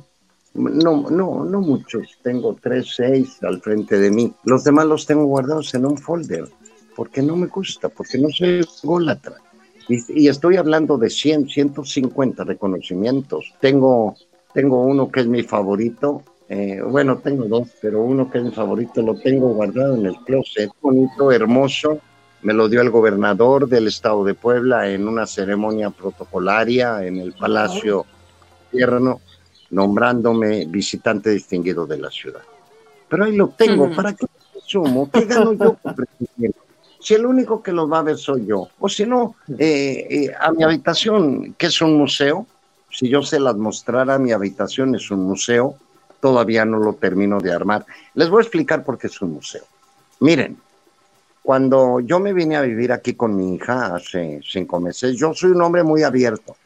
[0.54, 2.18] No, no, no muchos.
[2.22, 4.32] Tengo tres, seis al frente de mí.
[4.44, 6.48] Los demás los tengo guardados en un folder
[6.98, 9.36] porque no me gusta, porque no soy ególatra.
[9.88, 13.54] Y, y, estoy hablando de 100, 150 reconocimientos.
[13.60, 14.16] Tengo,
[14.52, 16.24] tengo uno que es mi favorito.
[16.48, 20.16] Eh, bueno, tengo dos, pero uno que es mi favorito lo tengo guardado en el
[20.24, 20.72] closet.
[20.82, 22.00] Bonito, hermoso.
[22.42, 27.32] Me lo dio el gobernador del estado de Puebla en una ceremonia protocolaria en el
[27.32, 28.06] Palacio
[28.72, 29.20] Tierno,
[29.70, 32.42] nombrándome visitante distinguido de la ciudad.
[33.08, 33.88] Pero ahí lo tengo.
[33.94, 34.26] ¿Para qué
[34.72, 35.94] lo ¿Qué gano yo con
[37.08, 40.34] si el único que los va a ver soy yo, o si no, eh, eh,
[40.38, 42.46] a mi habitación, que es un museo,
[42.90, 45.76] si yo se las mostrara, mi habitación es un museo,
[46.20, 47.86] todavía no lo termino de armar.
[48.12, 49.64] Les voy a explicar por qué es un museo.
[50.20, 50.58] Miren,
[51.42, 55.52] cuando yo me vine a vivir aquí con mi hija hace cinco meses, yo soy
[55.52, 56.56] un hombre muy abierto.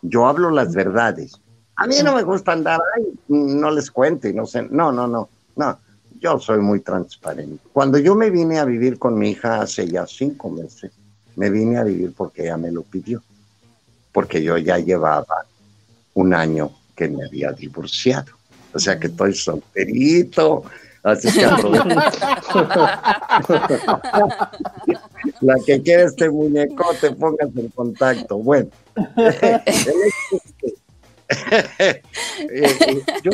[0.00, 1.38] Yo hablo las verdades.
[1.76, 4.62] A mí no me gusta andar, ay, no les cuento y no sé.
[4.62, 5.78] No, no, no, no.
[6.20, 7.58] Yo soy muy transparente.
[7.72, 10.92] Cuando yo me vine a vivir con mi hija hace ya cinco meses,
[11.36, 13.22] me vine a vivir porque ella me lo pidió.
[14.12, 15.46] Porque yo ya llevaba
[16.14, 18.32] un año que me había divorciado.
[18.74, 20.64] O sea que estoy solterito.
[21.02, 21.40] Así que
[25.40, 28.36] La que quiere este muñeco, te pongas en contacto.
[28.36, 28.68] Bueno,
[33.22, 33.30] yo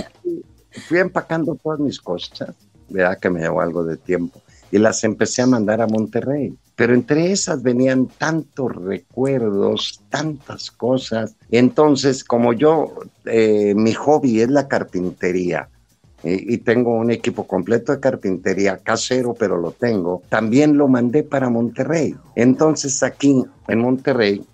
[0.86, 2.54] fui empacando todas mis cosas,
[2.88, 3.18] ¿verdad?
[3.18, 6.56] Que me llevó algo de tiempo, y las empecé a mandar a Monterrey.
[6.74, 11.34] Pero entre esas venían tantos recuerdos, tantas cosas.
[11.50, 12.92] Entonces, como yo,
[13.24, 15.68] eh, mi hobby es la carpintería,
[16.22, 20.22] y tengo un equipo completo de carpintería casero, pero lo tengo.
[20.28, 22.16] También lo mandé para Monterrey.
[22.34, 24.44] Entonces aquí en Monterrey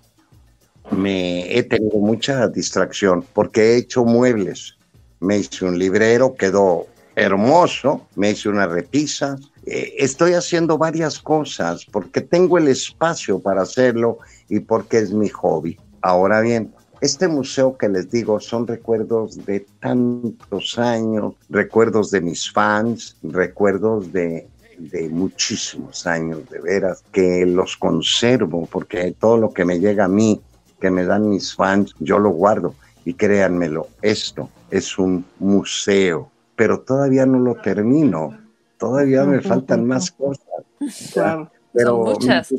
[0.91, 4.77] me he tenido mucha distracción porque he hecho muebles.
[5.19, 9.37] Me hice un librero, quedó hermoso, me hice una repisa.
[9.65, 15.29] Eh, estoy haciendo varias cosas porque tengo el espacio para hacerlo y porque es mi
[15.29, 15.77] hobby.
[16.01, 22.51] Ahora bien, este museo que les digo son recuerdos de tantos años, recuerdos de mis
[22.51, 24.47] fans, recuerdos de,
[24.77, 30.09] de muchísimos años, de veras, que los conservo porque todo lo que me llega a
[30.09, 30.41] mí
[30.83, 32.75] que me dan mis fans, yo lo guardo.
[33.05, 36.29] Y créanmelo, esto es un museo,
[36.63, 38.39] pero todavía no lo termino.
[38.77, 40.47] Todavía me faltan más cosas.
[41.73, 42.53] Pero muchas.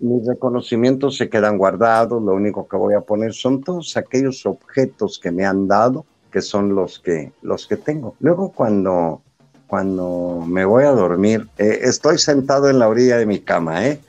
[0.00, 2.20] Mis, reconocimientos se quedan guardados.
[2.20, 6.42] Lo único que voy a poner son todos aquellos objetos que me han dado, que
[6.42, 8.16] son los que, los que tengo.
[8.18, 9.22] Luego cuando,
[9.68, 14.00] cuando me voy a dormir, eh, estoy sentado en la orilla de mi cama, ¿eh?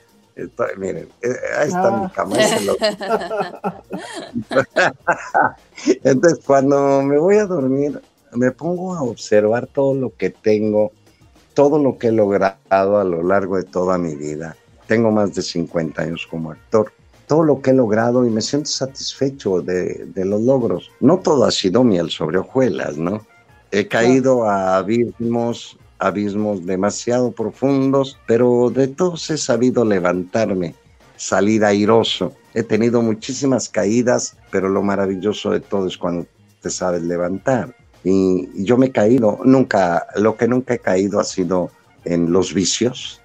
[0.76, 2.12] miren, eh, ahí está mi ah.
[2.12, 2.36] cama.
[6.02, 8.00] Entonces, cuando me voy a dormir,
[8.32, 10.92] me pongo a observar todo lo que tengo,
[11.54, 14.56] todo lo que he logrado a lo largo de toda mi vida.
[14.86, 16.92] Tengo más de 50 años como actor.
[17.26, 20.90] Todo lo que he logrado y me siento satisfecho de, de los logros.
[21.00, 23.24] No todo ha sido miel sobre hojuelas, ¿no?
[23.70, 30.74] He caído a abismos abismos demasiado profundos, pero de todos he sabido levantarme,
[31.16, 32.32] salir airoso.
[32.54, 36.26] He tenido muchísimas caídas, pero lo maravilloso de todo es cuando
[36.62, 37.76] te sabes levantar.
[38.04, 41.70] Y, yo me he caído, nunca, lo que nunca he caído ha sido
[42.04, 43.20] en los vicios,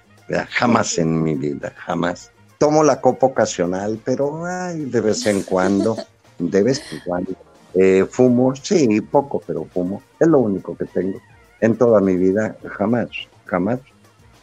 [0.50, 2.32] jamás en mi vida, jamás.
[2.58, 5.96] Tomo la copa ocasional, pero ay, de vez en cuando,
[6.40, 7.32] de vez en cuando.
[7.74, 10.02] Eh, fumo, sí, poco, pero fumo.
[10.20, 11.20] Es lo único que tengo
[11.62, 13.10] en toda mi vida jamás,
[13.46, 13.80] jamás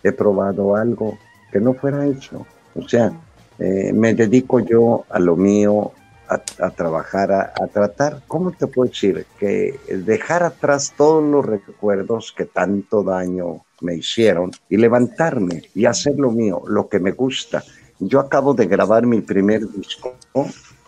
[0.03, 1.19] he probado algo
[1.51, 2.47] que no fuera eso.
[2.75, 3.13] O sea,
[3.59, 5.93] eh, me dedico yo a lo mío,
[6.35, 9.27] a, trabajar, a, tratar, ¿cómo te puedo decir?
[9.39, 16.15] Que dejar atrás todos los recuerdos que tanto daño me hicieron y levantarme y hacer
[16.17, 17.63] lo mío, lo que me gusta.
[17.99, 20.15] Yo acabo de grabar mi primer disco.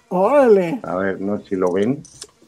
[0.08, 0.80] ¡Órale!
[0.82, 2.02] A ver, no sé si lo ven.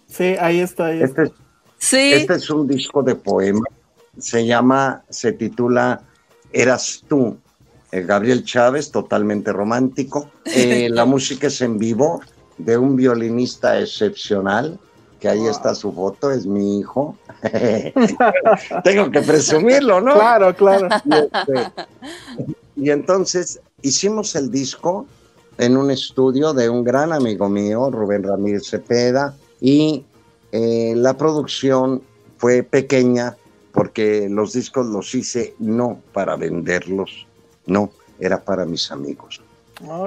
[0.07, 0.87] Sí, ahí está.
[0.87, 1.33] Ahí este,
[1.81, 3.73] este es un disco de poemas.
[4.19, 6.03] Se llama, se titula
[6.53, 7.39] Eras tú.
[7.93, 10.31] Eh, Gabriel Chávez, totalmente romántico.
[10.49, 12.21] Eh, la música es en vivo
[12.59, 14.79] de un violinista excepcional,
[15.21, 17.17] que ahí está su foto, es mi hijo.
[18.85, 20.15] Tengo que presumirlo, ¿no?
[20.15, 20.89] Claro, claro.
[20.89, 21.73] Este,
[22.77, 25.07] y entonces hicimos el disco
[25.59, 30.05] en un estudio de un gran amigo mío, Rubén Ramírez Cepeda, y
[30.53, 32.03] eh, la producción
[32.37, 33.37] fue pequeña
[33.73, 37.27] porque los discos los hice no para venderlos,
[37.67, 39.43] no, era para mis amigos.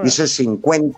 [0.03, 0.97] Hice 50,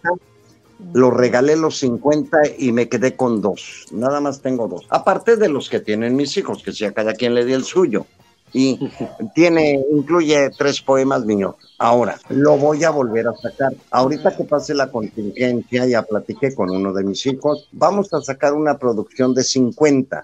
[0.93, 3.85] los regalé los 50 y me quedé con dos.
[3.91, 4.85] Nada más tengo dos.
[4.89, 7.63] Aparte de los que tienen mis hijos, que si a cada quien le di el
[7.63, 8.05] suyo.
[8.53, 8.77] Y
[9.35, 11.55] tiene, incluye tres poemas míos.
[11.77, 13.73] Ahora, lo voy a volver a sacar.
[13.89, 18.53] Ahorita que pase la contingencia, ya platiqué con uno de mis hijos, vamos a sacar
[18.53, 20.21] una producción de 50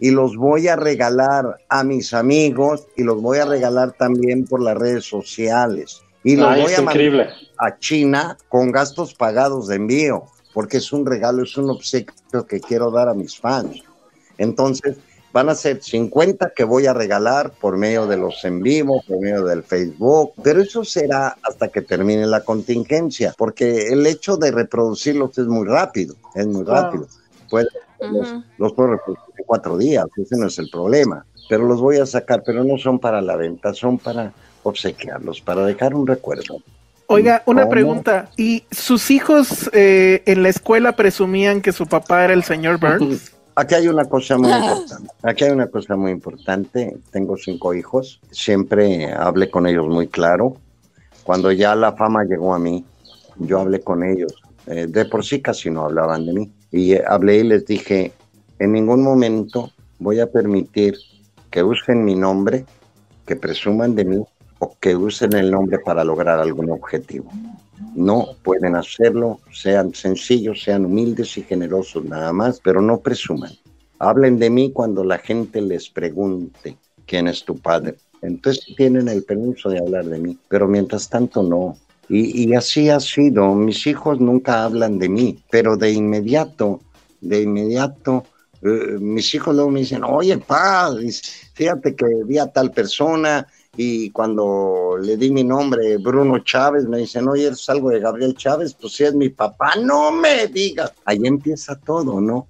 [0.00, 4.62] y los voy a regalar a mis amigos y los voy a regalar también por
[4.62, 6.02] las redes sociales.
[6.26, 11.06] Y los voy a mandar a China con gastos pagados de envío, porque es un
[11.06, 13.82] regalo, es un obsequio que quiero dar a mis fans.
[14.36, 14.96] Entonces,
[15.36, 19.20] Van a ser 50 que voy a regalar por medio de los en vivo, por
[19.20, 24.50] medio del Facebook, pero eso será hasta que termine la contingencia, porque el hecho de
[24.50, 27.06] reproducirlos es muy rápido, es muy rápido.
[27.50, 27.68] Puede,
[28.00, 31.98] los, los puedo reproducir en cuatro días, ese no es el problema, pero los voy
[31.98, 34.32] a sacar, pero no son para la venta, son para
[34.68, 36.60] obsequiarlos, para dejar un recuerdo.
[37.08, 37.70] Oiga, una ¿Cómo?
[37.70, 38.30] pregunta.
[38.36, 43.32] ¿Y sus hijos eh, en la escuela presumían que su papá era el señor Burns?
[43.54, 45.12] Aquí hay una cosa muy importante.
[45.22, 46.98] Aquí hay una cosa muy importante.
[47.10, 48.20] Tengo cinco hijos.
[48.30, 50.56] Siempre hablé con ellos muy claro.
[51.24, 52.84] Cuando ya la fama llegó a mí,
[53.38, 54.34] yo hablé con ellos.
[54.66, 56.52] Eh, de por sí casi no hablaban de mí.
[56.70, 58.12] Y eh, hablé y les dije,
[58.58, 60.98] en ningún momento voy a permitir
[61.50, 62.66] que usen mi nombre,
[63.24, 64.26] que presuman de mí
[64.58, 67.30] o que usen el nombre para lograr algún objetivo.
[67.94, 73.52] No pueden hacerlo, sean sencillos, sean humildes y generosos nada más, pero no presuman.
[73.98, 76.76] Hablen de mí cuando la gente les pregunte
[77.06, 77.96] quién es tu padre.
[78.22, 81.76] Entonces tienen el permiso de hablar de mí, pero mientras tanto no.
[82.08, 83.54] Y, así ha sido.
[83.54, 86.80] Mis hijos nunca hablan de mí, pero de inmediato,
[87.20, 88.24] de inmediato,
[88.62, 90.94] eh, mis hijos luego me dicen, oye, pa,
[91.54, 93.46] fíjate que vi a tal persona,
[93.76, 98.34] y cuando le di mi nombre, Bruno Chávez, me dicen, oye, ¿eres algo de Gabriel
[98.34, 98.74] Chávez?
[98.74, 100.92] Pues sí, es mi papá, no me digas.
[101.04, 102.48] Ahí empieza todo, ¿no?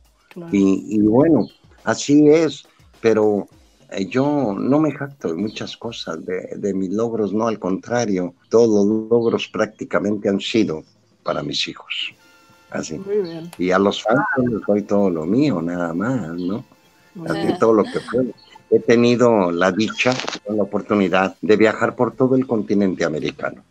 [0.52, 1.48] Y, y bueno,
[1.84, 2.64] así es,
[3.00, 3.48] pero
[3.90, 8.34] eh, yo no me jacto de muchas cosas, de, de mis logros, no, al contrario,
[8.50, 10.84] todos los logros prácticamente han sido
[11.22, 12.12] para mis hijos.
[12.70, 12.98] Así.
[12.98, 13.50] Muy bien.
[13.58, 16.64] Y a los fans les doy todo lo mío, nada más, ¿no?
[17.26, 18.32] Así todo lo que puedo.
[18.70, 20.12] He tenido la dicha,
[20.48, 23.62] la oportunidad de viajar por todo el continente americano.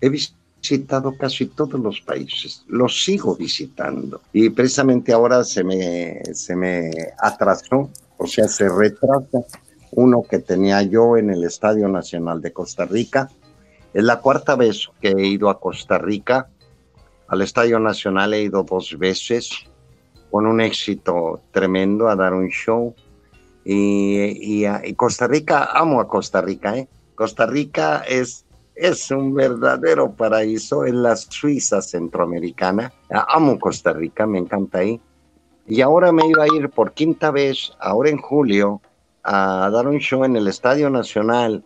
[0.00, 4.20] He visitado casi todos los países, los sigo visitando.
[4.32, 9.44] Y precisamente ahora se me, se me atrasó, o sea, se retrasa
[9.92, 13.30] uno que tenía yo en el Estadio Nacional de Costa Rica.
[13.92, 16.48] Es la cuarta vez que he ido a Costa Rica.
[17.28, 19.50] Al Estadio Nacional he ido dos veces
[20.30, 22.94] con un éxito tremendo a dar un show.
[23.64, 26.88] Y, Costa Rica, amo a Costa Rica, ¿eh?
[27.14, 28.44] Costa Rica es,
[28.74, 32.92] es un verdadero paraíso, en la Suiza centroamericana.
[33.10, 35.00] Amo Costa Rica, me encanta ahí.
[35.66, 38.82] Y ahora me iba a ir por quinta vez, ahora en julio,
[39.22, 41.64] a dar un show en el Estadio Nacional.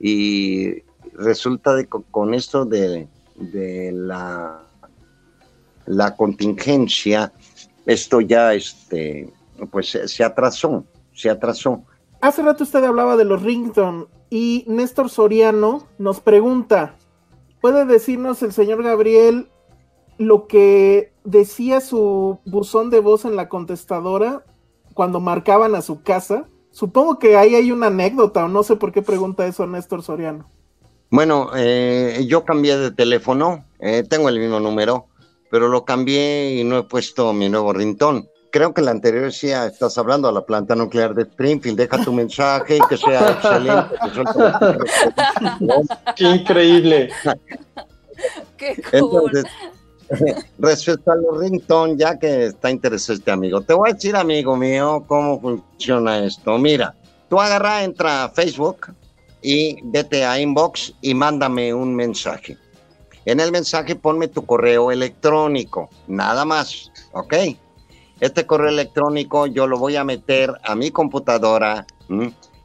[0.00, 0.82] Y
[1.12, 4.62] resulta de, con esto de, de la,
[5.84, 7.32] la contingencia,
[7.84, 9.28] esto ya este,
[9.70, 10.84] pues se atrasó
[11.14, 11.84] se atrasó.
[12.20, 16.96] Hace rato usted hablaba de los rington y Néstor Soriano nos pregunta,
[17.60, 19.48] ¿puede decirnos el señor Gabriel
[20.18, 24.44] lo que decía su buzón de voz en la contestadora
[24.94, 26.48] cuando marcaban a su casa?
[26.70, 30.48] Supongo que ahí hay una anécdota o no sé por qué pregunta eso Néstor Soriano.
[31.10, 35.06] Bueno, eh, yo cambié de teléfono, eh, tengo el mismo número,
[35.50, 39.66] pero lo cambié y no he puesto mi nuevo ringtone creo que la anterior decía,
[39.66, 43.96] estás hablando a la planta nuclear de Springfield, deja tu mensaje y que sea excelente.
[46.14, 47.10] Qué increíble.
[48.56, 49.32] Qué cool.
[49.32, 49.44] Entonces,
[50.56, 54.56] respecto a los ringtone, ya que está interesado este amigo, te voy a decir, amigo
[54.56, 56.56] mío, cómo funciona esto.
[56.56, 56.94] Mira,
[57.28, 58.94] tú agarra, entra a Facebook
[59.42, 62.56] y vete a inbox y mándame un mensaje.
[63.24, 67.34] En el mensaje ponme tu correo electrónico, nada más, ¿ok?
[68.20, 71.86] Este correo electrónico yo lo voy a meter a mi computadora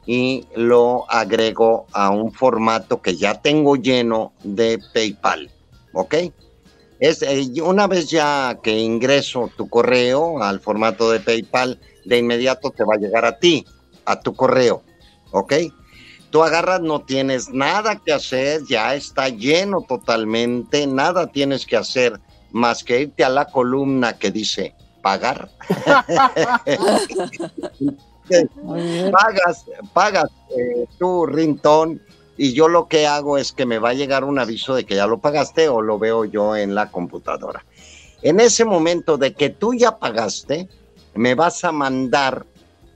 [0.06, 5.50] y lo agrego a un formato que ya tengo lleno de PayPal.
[5.92, 6.14] ¿Ok?
[7.00, 12.70] Es, eh, una vez ya que ingreso tu correo al formato de PayPal, de inmediato
[12.70, 13.66] te va a llegar a ti,
[14.04, 14.82] a tu correo.
[15.32, 15.54] ¿Ok?
[16.30, 22.20] Tú agarras, no tienes nada que hacer, ya está lleno totalmente, nada tienes que hacer
[22.52, 25.50] más que irte a la columna que dice pagar.
[29.12, 32.00] pagas, pagas eh, tu rintón
[32.36, 34.94] y yo lo que hago es que me va a llegar un aviso de que
[34.94, 37.64] ya lo pagaste o lo veo yo en la computadora.
[38.22, 40.68] En ese momento de que tú ya pagaste,
[41.14, 42.46] me vas a mandar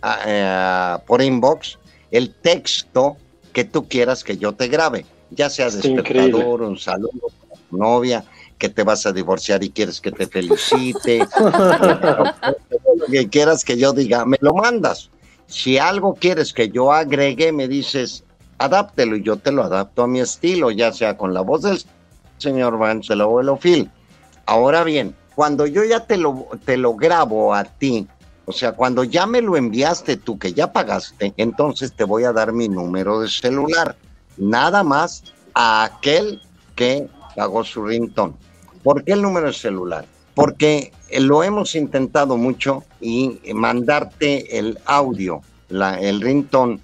[0.02, 1.78] uh, por inbox
[2.10, 3.16] el texto
[3.52, 8.24] que tú quieras que yo te grabe, ya sea despertador, un saludo para tu novia,
[8.58, 13.92] que te vas a divorciar y quieres que te felicite, lo que quieras que yo
[13.92, 15.10] diga, me lo mandas.
[15.46, 18.24] Si algo quieres que yo agregue, me dices,
[18.58, 21.82] adáptelo y yo te lo adapto a mi estilo, ya sea con la voz del
[22.38, 23.90] señor Vance o el Phil.
[24.46, 28.06] Ahora bien, cuando yo ya te lo, te lo grabo a ti
[28.46, 32.32] O sea, cuando ya me lo enviaste tú, que ya pagaste, entonces te voy a
[32.32, 33.96] dar mi número de celular.
[34.36, 35.24] Nada más
[35.54, 36.42] a aquel
[36.76, 38.34] que pagó su ringtone.
[38.82, 40.04] ¿Por qué el número celular?
[40.34, 46.80] Porque lo hemos intentado mucho y mandarte el audio, la, el ringtone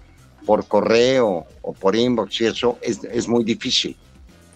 [0.46, 3.96] por correo o por inbox y eso es, es muy difícil.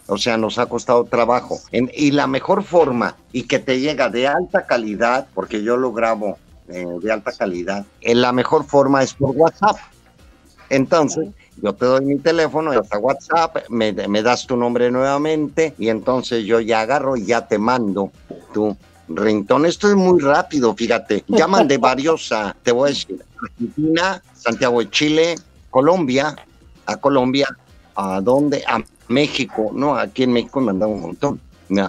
[0.07, 1.59] O sea, nos ha costado trabajo.
[1.73, 6.39] Y la mejor forma y que te llega de alta calidad, porque yo lo grabo
[6.69, 9.77] eh, de alta calidad, en la mejor forma es por WhatsApp.
[10.71, 11.29] Entonces,
[11.63, 16.45] yo te doy mi teléfono, hasta WhatsApp, me, me das tu nombre nuevamente y entonces
[16.45, 18.11] yo ya agarro y ya te mando
[18.53, 18.77] tu
[19.09, 19.69] ringtone.
[19.69, 21.25] Esto es muy rápido, fíjate.
[21.29, 25.35] Llaman de varios, a, te voy a decir, Argentina, Santiago de Chile,
[25.71, 26.35] Colombia,
[26.87, 27.49] a Colombia,
[27.95, 28.65] ¿a dónde?
[28.67, 29.97] A México, ¿no?
[29.97, 31.41] Aquí en México me mandan un montón.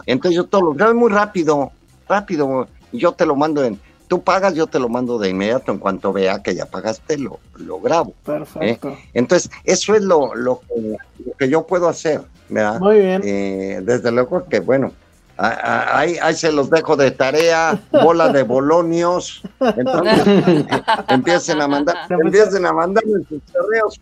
[0.06, 1.72] Entonces yo todo lo grabo muy rápido,
[2.08, 2.68] rápido.
[2.92, 5.72] Yo te lo mando en, tú pagas, yo te lo mando de inmediato.
[5.72, 8.14] En cuanto vea que ya pagaste, lo, lo grabo.
[8.26, 8.90] Perfecto.
[8.90, 8.98] ¿eh?
[9.14, 12.80] Entonces, eso es lo, lo, que, lo que yo puedo hacer, ¿verdad?
[12.80, 13.22] Muy bien.
[13.24, 14.92] Eh, desde luego que, bueno,
[15.38, 19.42] a- a- ahí, ahí se los dejo de tarea, bola de bolonios.
[19.60, 20.24] Entonces,
[21.10, 24.00] empiecen a mandar, empiecen a mandar sus correos.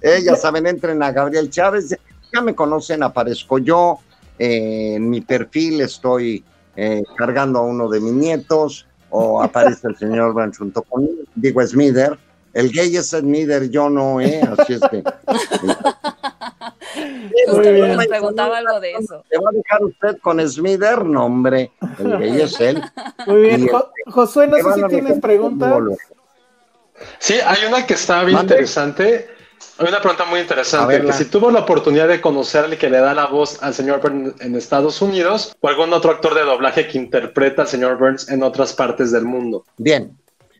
[0.00, 1.90] Eh, ya saben, entren a Gabriel Chávez,
[2.32, 3.98] ya me conocen, aparezco yo,
[4.38, 6.42] eh, en mi perfil estoy
[6.74, 11.64] eh, cargando a uno de mis nietos, o aparece el señor Van junto conmigo, digo
[11.66, 12.18] Smither,
[12.52, 15.02] el gay es Smither, yo no, eh, así es que...
[17.60, 17.96] Bien.
[17.96, 19.24] nos preguntaba algo de eso.
[19.30, 21.04] ¿Se va a dejar usted con Smither?
[21.04, 22.82] No, hombre, el gay es él.
[23.26, 23.68] Muy bien.
[23.68, 25.20] Jo- Josué, no ¿qué sé si a tienes dejar?
[25.20, 25.72] pregunta.
[25.72, 25.96] Bolo.
[27.18, 28.54] Sí, hay una que está bien Mande.
[28.54, 29.28] interesante.
[29.78, 31.00] Hay una pregunta muy interesante.
[31.00, 34.00] Que si tuvo la oportunidad de conocer al que le da la voz al señor
[34.00, 38.28] Burns en Estados Unidos o algún otro actor de doblaje que interpreta al señor Burns
[38.28, 39.64] en otras partes del mundo.
[39.78, 40.16] Bien,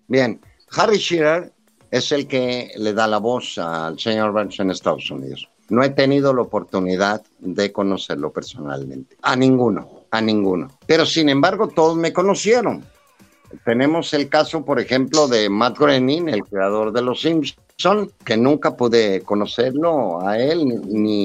[0.09, 0.41] bien.
[0.77, 1.53] Harry Shearer
[1.91, 5.49] es el que le da la voz al señor Burns en Estados Unidos.
[5.69, 9.17] No he tenido la oportunidad de conocerlo personalmente.
[9.23, 10.69] A ninguno, a ninguno.
[10.87, 12.85] Pero sin embargo, todos me conocieron.
[13.65, 18.77] Tenemos el caso, por ejemplo, de Matt Groening, el creador de Los Simpson, que nunca
[18.77, 20.77] pude conocerlo a él, ni,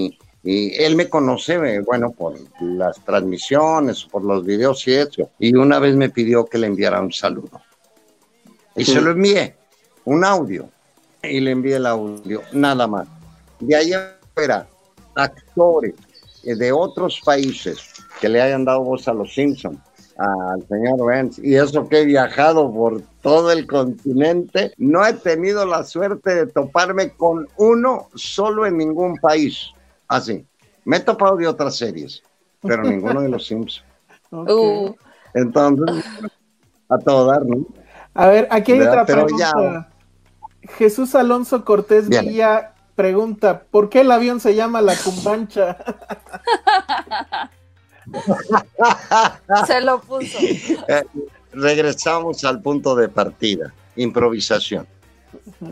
[0.07, 5.29] ni- y él me conoce, bueno, por las transmisiones, por los videos y eso.
[5.39, 7.61] Y una vez me pidió que le enviara un saludo.
[8.75, 9.55] Y se lo envié,
[10.03, 10.69] un audio.
[11.23, 13.07] Y le envié el audio, nada más.
[13.59, 14.67] De ahí afuera,
[15.15, 15.95] actores
[16.43, 17.79] de otros países
[18.21, 19.79] que le hayan dado voz a los Simpsons,
[20.17, 25.65] al señor Vance, y eso que he viajado por todo el continente, no he tenido
[25.65, 29.71] la suerte de toparme con uno solo en ningún país.
[30.07, 30.45] Así.
[30.85, 32.21] Me he topado de otras series,
[32.61, 33.83] pero ninguno de los Simpsons.
[34.29, 34.49] Ok.
[34.49, 34.95] Uh,
[35.33, 36.05] Entonces,
[36.89, 37.65] a todo dar, ¿no?
[38.13, 39.01] A ver, aquí hay ¿Verdad?
[39.03, 39.89] otra pregunta.
[40.77, 42.25] Jesús Alonso Cortés Bien.
[42.25, 45.77] Villa pregunta, ¿por qué el avión se llama La Cumbancha?
[49.67, 50.37] se lo puso.
[50.39, 51.03] Eh,
[51.53, 54.87] regresamos al punto de partida, improvisación.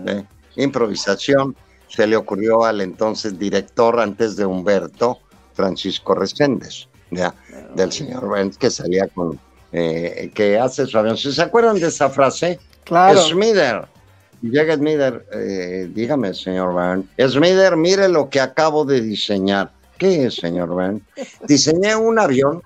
[0.08, 0.24] ¿eh?
[0.56, 1.56] Improvisación
[1.88, 5.20] se le ocurrió al entonces director antes de Humberto,
[5.54, 7.34] Francisco Reséndez, ¿ya?
[7.76, 9.40] del señor Benz, que salía con,
[9.72, 11.18] eh, que hace su avión.
[11.18, 12.60] ¿Se acuerdan de esa frase?
[12.84, 13.22] Claro.
[13.22, 13.88] Smither.
[14.42, 17.08] Llega Smither, eh, dígame, señor Van.
[17.18, 19.72] Smither, mire lo que acabo de diseñar.
[20.04, 21.02] ¿Qué es, señor Van?
[21.48, 22.62] Diseñé un avión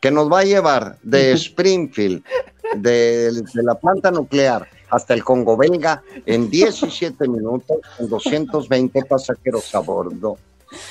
[0.00, 2.22] que nos va a llevar de Springfield,
[2.76, 9.74] de, de la planta nuclear, hasta el Congo belga en 17 minutos con 220 pasajeros
[9.74, 10.38] a bordo.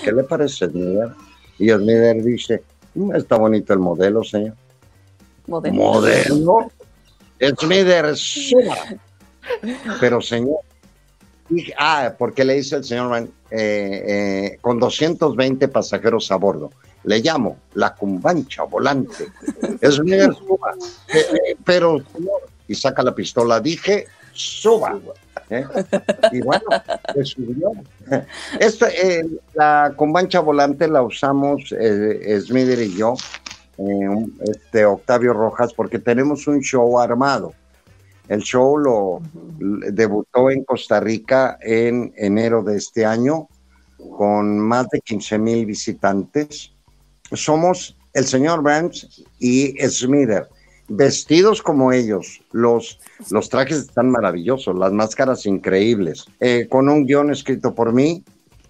[0.04, 1.12] ¿Qué le parece, Smither?
[1.58, 2.64] Y Smither dice,
[2.96, 4.56] "Mm, está bonito el modelo, señor.
[5.48, 5.74] Modelo.
[5.74, 6.72] ¿Modelo?
[7.62, 8.76] Smither, suba.
[10.02, 10.60] Pero, señor,
[11.48, 16.72] dije, ah, porque le dice el señor Van, eh, eh, con 220 pasajeros a bordo.
[17.04, 19.28] Le llamo la cumbancha volante.
[19.82, 20.76] Smither, suba.
[21.14, 22.02] Eh, eh, pero,
[22.68, 25.00] y saca la pistola, dije, suba.
[25.50, 25.66] ¿eh?
[26.32, 26.66] Y bueno,
[27.14, 27.72] se subió.
[28.60, 28.88] Esta,
[29.54, 33.16] la cumbancha volante la usamos eh, Smither y yo,
[34.42, 37.54] este Octavio Rojas, porque tenemos un show armado.
[38.30, 39.22] El show lo
[39.92, 43.48] debutó en Costa Rica en enero de este año
[44.18, 46.74] con más de 15 mil visitantes.
[47.32, 50.48] Somos el señor Burns y Smither,
[50.88, 52.42] vestidos como ellos.
[52.52, 53.00] Los,
[53.30, 58.24] los trajes están maravillosos, las máscaras increíbles, eh, con un guion escrito por mí,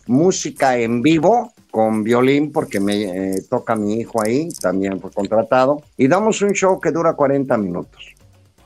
[0.08, 3.04] música en vivo con violín porque me
[3.36, 7.58] eh, toca mi hijo ahí, también fue contratado, y damos un show que dura 40
[7.58, 8.17] minutos.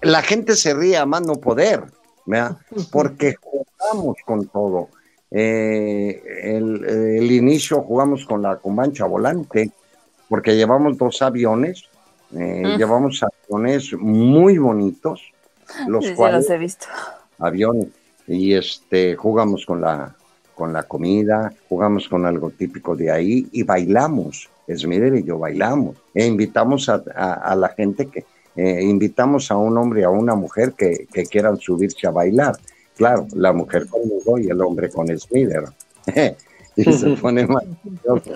[0.01, 1.83] La gente se ríe a más no poder,
[2.25, 2.57] ¿verdad?
[2.91, 4.89] porque jugamos con todo.
[5.29, 9.71] Eh, el, el, inicio jugamos con la Comancha Volante,
[10.27, 11.85] porque llevamos dos aviones,
[12.37, 15.21] eh, llevamos aviones muy bonitos,
[15.87, 16.85] los Sí, cuales los he visto.
[17.39, 17.87] aviones
[18.27, 20.15] y este jugamos con la
[20.53, 24.49] con la comida, jugamos con algo típico de ahí y bailamos.
[24.67, 28.23] Esmirer y yo bailamos e invitamos a, a- a la gente que
[28.55, 32.57] eh, invitamos a un hombre y a una mujer que, que quieran subirse a bailar.
[32.95, 35.65] Claro, la mujer conmigo y el hombre con Smider.
[36.75, 38.31] y se pone maravilloso.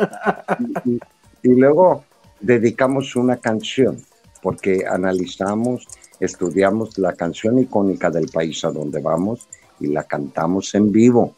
[0.85, 0.99] Y, y-
[1.43, 2.03] y luego
[2.39, 3.97] dedicamos una canción
[4.41, 5.87] porque analizamos,
[6.19, 9.47] estudiamos la canción icónica del país a donde vamos
[9.79, 11.35] y la cantamos en vivo.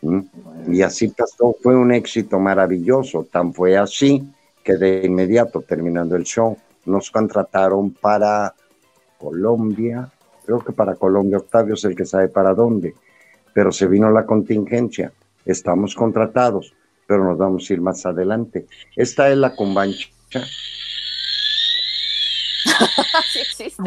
[0.00, 0.24] ¿m?
[0.68, 3.26] Y así pasó, fue un éxito maravilloso.
[3.30, 4.22] Tan fue así
[4.64, 8.54] que de inmediato, terminando el show, nos contrataron para
[9.18, 10.10] Colombia,
[10.44, 12.94] creo que para Colombia, Octavio es el que sabe para dónde,
[13.54, 15.12] pero se vino la contingencia,
[15.44, 16.74] estamos contratados,
[17.06, 18.66] pero nos vamos a ir más adelante.
[18.96, 20.08] Esta es la Cumbancha.
[23.32, 23.64] sí.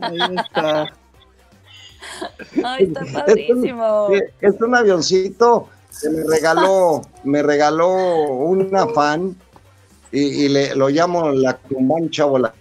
[0.00, 0.92] Ahí está.
[2.64, 4.08] Ay, está Es un, padrísimo.
[4.40, 5.68] es un avioncito
[6.00, 9.36] que me regaló, me regaló una fan
[10.12, 12.56] y, y le, lo llamo la cumbancha volante.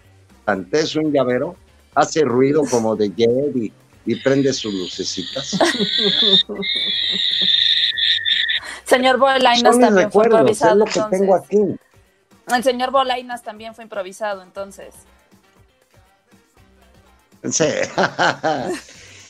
[0.71, 1.55] Es un llavero,
[1.95, 3.71] hace ruido como de jet y,
[4.05, 5.57] y prende sus lucecitas.
[8.85, 10.75] Señor Bolainas Son también fue es improvisado.
[10.75, 11.19] lo que entonces.
[11.19, 11.57] tengo aquí.
[12.55, 14.93] El señor Bolainas también fue improvisado, entonces.
[17.49, 17.65] Sí.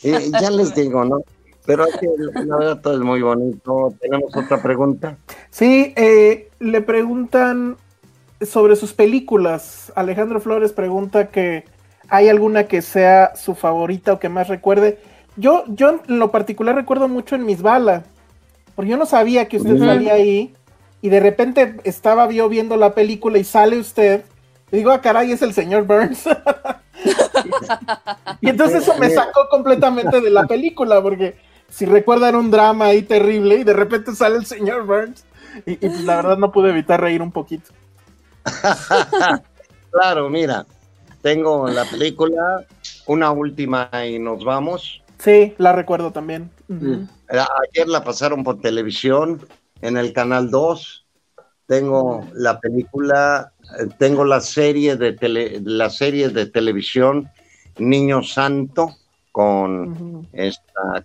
[0.03, 1.21] Y ya les digo, ¿no?
[1.65, 2.07] Pero es que
[2.45, 3.91] la verdad todo es muy bonito.
[3.99, 5.17] ¿Tenemos otra pregunta?
[5.49, 7.77] Sí, eh, le preguntan
[8.45, 9.91] sobre sus películas.
[9.95, 11.65] Alejandro Flores pregunta que
[12.09, 14.99] hay alguna que sea su favorita o que más recuerde.
[15.35, 18.03] Yo, yo en lo particular recuerdo mucho en Mis Bala,
[18.75, 20.53] porque yo no sabía que usted salía ahí
[21.01, 24.23] y de repente estaba yo viendo la película y sale usted.
[24.71, 26.27] Y digo, ah, caray, es el señor Burns.
[28.41, 31.37] y entonces eso me sacó completamente de la película, porque
[31.69, 35.25] si recuerdan un drama ahí terrible y de repente sale el señor Burns.
[35.65, 37.71] Y, y, pues, la verdad no pude evitar reír un poquito.
[39.91, 40.65] claro, mira,
[41.21, 42.65] tengo la película,
[43.05, 45.01] una última y nos vamos.
[45.19, 46.51] Sí, la recuerdo también.
[47.29, 49.45] Ayer la pasaron por televisión
[49.81, 51.05] en el canal 2.
[51.65, 57.29] Tengo la película, eh, tengo la serie de tele, la serie de televisión
[57.77, 58.95] Niño Santo
[59.31, 61.03] con esta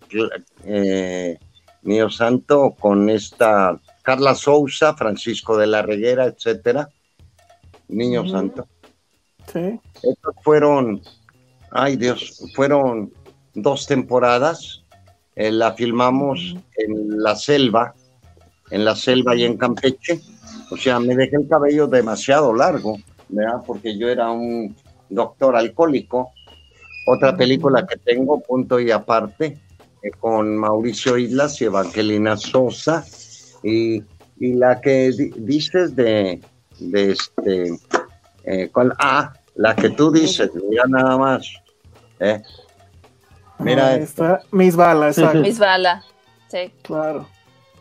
[0.64, 1.38] eh,
[1.82, 6.88] Niño Santo con esta Carla Sousa, Francisco de la Reguera, etcétera.
[7.88, 8.28] Niño.
[8.28, 8.66] Santo.
[9.52, 9.78] Sí.
[10.02, 11.02] Estas fueron,
[11.70, 13.12] ay Dios, fueron
[13.54, 14.82] dos temporadas.
[15.34, 17.94] Eh, la filmamos en la selva,
[18.70, 20.20] en la selva y en Campeche.
[20.70, 23.62] O sea, me dejé el cabello demasiado largo, ¿verdad?
[23.66, 24.74] Porque yo era un
[25.08, 26.30] doctor alcohólico.
[27.06, 29.58] Otra película que tengo, punto y aparte,
[30.02, 33.04] eh, con Mauricio Islas y Evangelina Sosa.
[33.62, 34.02] Y,
[34.38, 36.40] y la que di- dices de,
[36.90, 37.78] de este,
[38.44, 38.94] eh, ¿cuál?
[38.98, 41.46] Ah, la que tú dices, mira nada más.
[42.20, 42.42] ¿eh?
[43.58, 44.40] Mira, Ahí está.
[44.50, 45.40] Mis balas, exacto.
[45.40, 46.04] Miss Bala.
[46.48, 46.72] Sí.
[46.82, 47.28] Claro.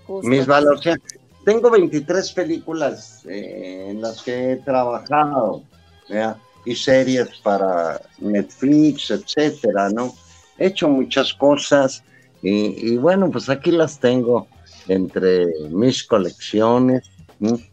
[0.06, 0.30] justo.
[0.30, 0.80] mis valores.
[0.80, 0.96] O sea,
[1.44, 5.64] tengo 23 películas eh, en las que he trabajado,
[6.08, 6.38] ¿verdad?
[6.64, 10.14] y series para Netflix, etcétera, ¿no?
[10.58, 12.04] He hecho muchas cosas
[12.42, 14.48] y, y bueno, pues aquí las tengo
[14.88, 17.10] entre mis colecciones.
[17.40, 17.71] ¿m?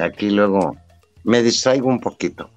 [0.00, 0.76] Aquí luego
[1.24, 2.50] me distraigo un poquito.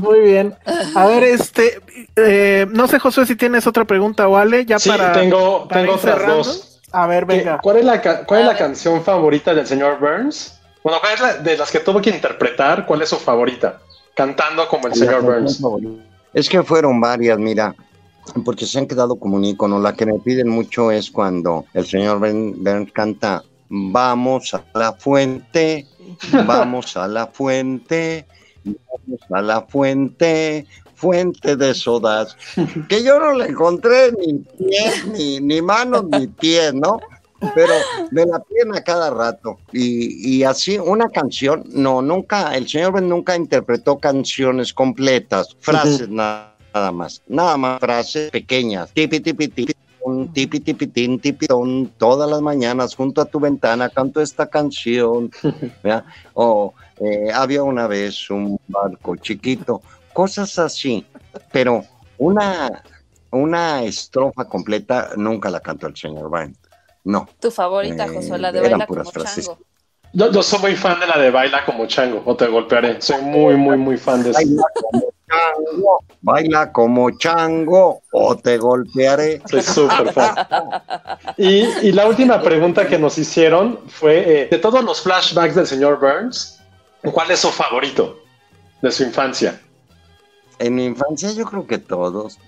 [0.00, 0.54] Muy bien.
[0.94, 1.80] A ver, este,
[2.16, 5.12] eh, no sé, José, si tienes otra pregunta o Ale, ya Sí, para.
[5.12, 6.36] tengo, para tengo otras cerrando.
[6.38, 6.80] dos.
[6.92, 7.58] A ver, ¿Qué- venga.
[7.58, 10.58] ¿Cuál es, la, cuál es la canción favorita del señor Burns?
[10.82, 12.86] Bueno, ¿cuál es la de las que tuvo que interpretar?
[12.86, 13.80] ¿Cuál es su favorita?
[14.14, 15.60] Cantando como el señor Burns.
[16.32, 17.74] Es que fueron varias, mira,
[18.44, 19.78] porque se han quedado como un ícono.
[19.78, 25.86] La que me piden mucho es cuando el señor Burns canta Vamos a la fuente,
[26.46, 28.26] vamos a la fuente,
[28.64, 32.36] vamos a la fuente, fuente de sodas.
[32.88, 36.98] Que yo no le encontré ni pies, ni, ni manos, ni pies, ¿no?
[37.54, 37.72] pero
[38.10, 39.58] me la piden a cada rato.
[39.72, 46.08] Y, y así, una canción, no, nunca, el señor Ben nunca interpretó canciones completas, frases
[46.08, 49.74] nada, nada más, nada más frases pequeñas, tipi, tipi, tipi,
[50.08, 54.46] ton, tipi, tipi, tin, tipi, ton, todas las mañanas junto a tu ventana canto esta
[54.48, 55.30] canción.
[56.34, 59.82] O eh, había una vez un barco chiquito
[60.12, 61.04] cosas así,
[61.52, 61.84] pero
[62.18, 62.82] una,
[63.30, 66.54] una estrofa completa nunca la cantó el señor Byrne.
[67.04, 67.28] No.
[67.40, 69.46] Tu favorita, Eh, Josué, la de eran Baila como frases.
[69.46, 69.58] chango.
[70.12, 73.00] Yo, yo soy muy fan de la de Baila como chango, o te golpearé.
[73.00, 74.40] Soy muy, muy, muy fan de eso.
[75.28, 79.40] Baila como chango, baila como chango o te golpearé.
[79.48, 80.34] Soy súper fan.
[81.36, 85.66] Y, y la última pregunta que nos hicieron fue, eh, de todos los flashbacks del
[85.66, 86.60] señor Burns,
[87.12, 88.18] ¿cuál es su favorito
[88.82, 89.60] de su infancia?
[90.58, 92.38] En mi infancia yo creo que todos,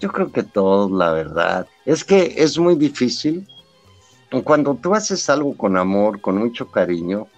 [0.00, 1.66] yo creo que todos, la verdad.
[1.86, 3.48] Es que es muy difícil.
[4.42, 7.28] Cuando tú haces algo con amor, con mucho cariño,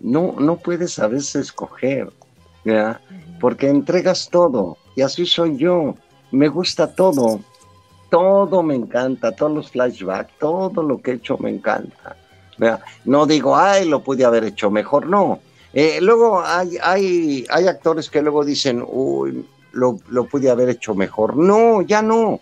[0.00, 2.12] no, no puedes a veces escoger,
[2.64, 3.00] ¿ya?
[3.40, 4.76] Porque entregas todo.
[4.96, 5.94] Y así soy yo.
[6.30, 7.40] Me gusta todo.
[8.10, 12.16] Todo me encanta, todos los flashbacks, todo lo que he hecho me encanta.
[12.58, 12.80] ¿ya?
[13.04, 15.40] No digo, ay, lo pude haber hecho mejor, no.
[15.72, 20.94] Eh, luego hay, hay, hay actores que luego dicen, uy, lo, lo pude haber hecho
[20.94, 21.36] mejor.
[21.36, 22.40] No, ya no.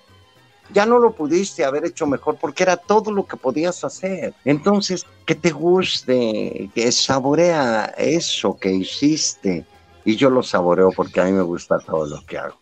[0.73, 4.35] Ya no lo pudiste haber hecho mejor porque era todo lo que podías hacer.
[4.45, 9.64] Entonces, que te guste, que saborea eso que hiciste.
[10.11, 12.56] Y yo lo saboreo porque a mí me gusta todo lo que hago.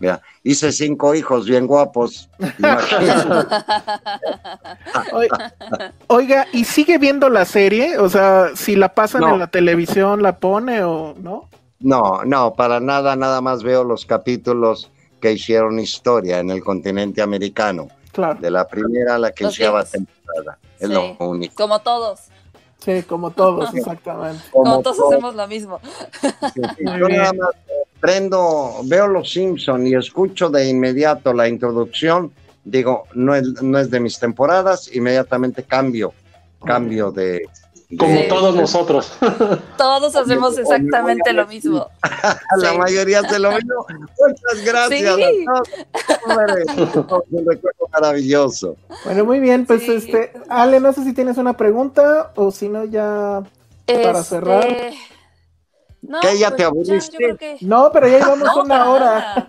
[0.00, 2.28] Mira, hice cinco hijos bien guapos.
[6.08, 7.98] Oiga, ¿y sigue viendo la serie?
[7.98, 9.30] O sea, si la pasan No.
[9.34, 11.48] en la televisión, ¿la pone o no?
[11.80, 14.90] No, no, para nada, nada más veo los capítulos
[15.20, 17.88] que hicieron historia en el continente americano.
[18.12, 19.92] Claro, De la primera a la quinceava viejos.
[19.92, 20.58] temporada.
[20.78, 20.94] Es Sí.
[20.94, 21.54] lo único.
[21.54, 22.20] Como todos.
[22.84, 24.42] Sí, como todos, exactamente.
[24.50, 25.08] Como, todos todo.
[25.08, 25.80] hacemos lo mismo.
[26.20, 26.84] Sí, sí.
[26.84, 27.50] Muy Yo nada más
[28.00, 32.32] prendo, veo Los Simpson y escucho de inmediato la introducción.
[32.64, 36.12] Digo, no es, no es de mis temporadas, inmediatamente cambio,
[36.64, 37.42] cambio de.
[37.98, 39.12] Como todos nosotros.
[39.76, 41.88] Todos hacemos exactamente lo mismo.
[42.58, 42.78] La Sí.
[42.78, 43.84] mayoría se lo mismo.
[43.88, 45.44] Muchas gracias Sí.
[45.44, 45.68] a todos.
[46.26, 46.64] Hombre,
[47.30, 48.76] un recuerdo maravilloso.
[49.04, 49.92] Bueno, muy bien, pues Sí.
[49.92, 53.42] este, Ale, no sé si tienes una pregunta o si no ya
[53.86, 54.68] para Este, cerrar.
[56.02, 57.36] No, ¿Qué, ya pues te aburriste?
[57.38, 59.48] que- No, pero ya llevamos No, una hora.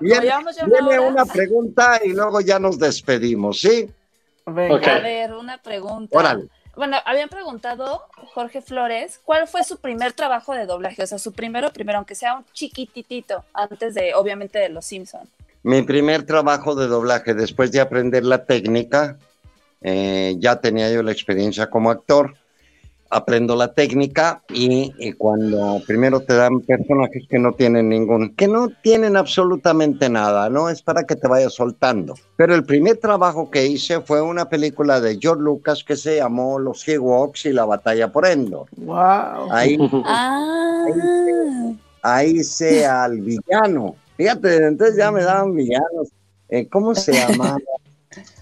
[0.00, 1.08] Viene, ya una viene hora.
[1.08, 3.90] una pregunta y luego ya nos despedimos, ¿sí?
[4.46, 4.96] Venga.
[4.96, 6.16] A ver, una pregunta.
[6.16, 6.48] Órale.
[6.76, 11.02] Bueno, habían preguntado, Jorge Flores, ¿cuál fue su primer trabajo de doblaje?
[11.02, 15.28] O sea, su primero, primero, aunque sea un chiquititito, antes de, obviamente, de Los Simpson.
[15.62, 19.18] Mi primer trabajo de doblaje, después de aprender la técnica,
[19.82, 22.34] eh, ya tenía yo la experiencia como actor,
[23.10, 28.46] aprendo la técnica y, y cuando primero te dan personajes que no tienen ningún, que
[28.46, 30.70] no tienen absolutamente nada, ¿no?
[30.70, 32.14] Es para que te vayas soltando.
[32.36, 36.58] Pero el primer trabajo que hice fue una película de George Lucas que se llamó
[36.60, 38.68] Los Ewoks y la batalla por Endor.
[38.76, 39.50] Wow.
[39.50, 40.84] Ahí Ah,
[42.02, 43.96] ahí hice al villano.
[44.16, 46.08] Fíjate, entonces ya me daban villanos.
[46.48, 47.56] Eh, ¿Cómo se llamaba?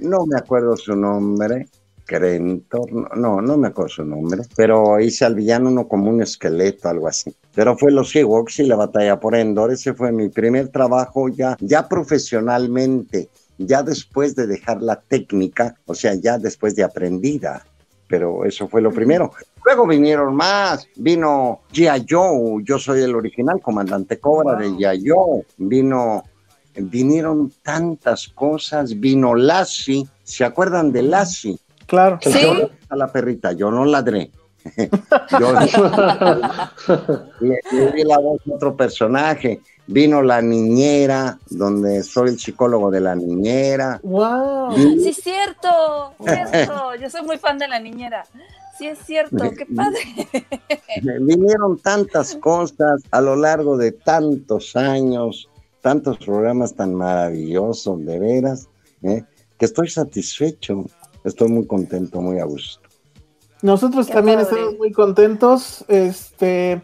[0.01, 1.69] No me acuerdo su nombre.
[2.09, 6.23] Crentor, no, no, no me acuerdo su nombre, pero hice al villano uno como un
[6.23, 7.35] esqueleto, algo así.
[7.55, 11.55] Pero fue los Ewoks y la batalla por Endor, ese fue mi primer trabajo ya,
[11.61, 13.29] ya profesionalmente,
[13.59, 17.67] ya después de dejar la técnica, o sea, ya después de aprendida,
[18.09, 19.33] pero eso fue lo primero.
[19.67, 22.07] Luego vinieron más, vino G.I.
[22.09, 25.05] Joe, yo soy el original, comandante Cobra de G.I.
[25.07, 26.25] Joe, vino,
[26.75, 31.59] vinieron tantas cosas, vino Lassie, ¿se acuerdan de Lassie?
[31.89, 32.19] Claro.
[32.21, 32.39] Sí.
[32.43, 34.31] Yo a la perrita, yo no ladré.
[35.41, 35.53] yo
[37.41, 39.61] le, le di la voz a otro personaje.
[39.87, 43.99] Vino la niñera, donde soy el psicólogo de la niñera.
[44.03, 44.77] Wow.
[44.77, 46.95] Sí, es cierto, cierto.
[46.97, 48.27] Yo soy muy fan de la niñera.
[48.77, 49.99] Sí, es cierto, qué padre.
[51.21, 55.49] Vinieron tantas cosas a lo largo de tantos años,
[55.81, 58.69] tantos programas tan maravillosos, de veras,
[59.03, 59.25] ¿eh?
[59.59, 60.85] que estoy satisfecho,
[61.29, 62.89] estoy muy contento, muy a gusto.
[63.63, 64.51] Nosotros Qué también padre.
[64.51, 65.85] estamos muy contentos.
[65.89, 66.83] Este,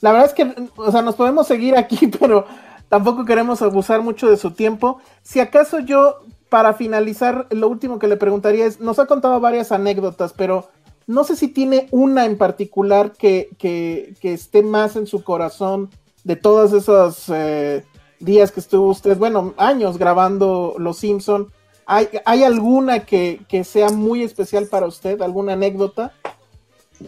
[0.00, 2.46] la verdad es que, o sea, nos podemos seguir aquí, pero
[2.88, 4.98] tampoco queremos abusar mucho de su tiempo.
[5.22, 9.72] Si acaso yo, para finalizar, lo último que le preguntaría es, nos ha contado varias
[9.72, 10.68] anécdotas, pero
[11.06, 15.90] no sé si tiene una en particular que, que, que esté más en su corazón
[16.24, 17.84] de todos esos eh,
[18.20, 21.50] días que estuvo usted, bueno, años grabando Los Simpson.
[21.94, 25.20] ¿Hay, hay alguna que, que sea muy especial para usted?
[25.20, 26.10] ¿Alguna anécdota?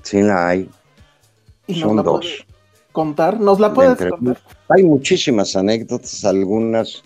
[0.03, 0.69] Sí, la hay,
[1.67, 2.45] Y son la dos.
[2.93, 3.41] contar.
[3.41, 4.39] ¿Nos la de puedes entre- contar?
[4.69, 7.03] Hay muchísimas anécdotas, algunas,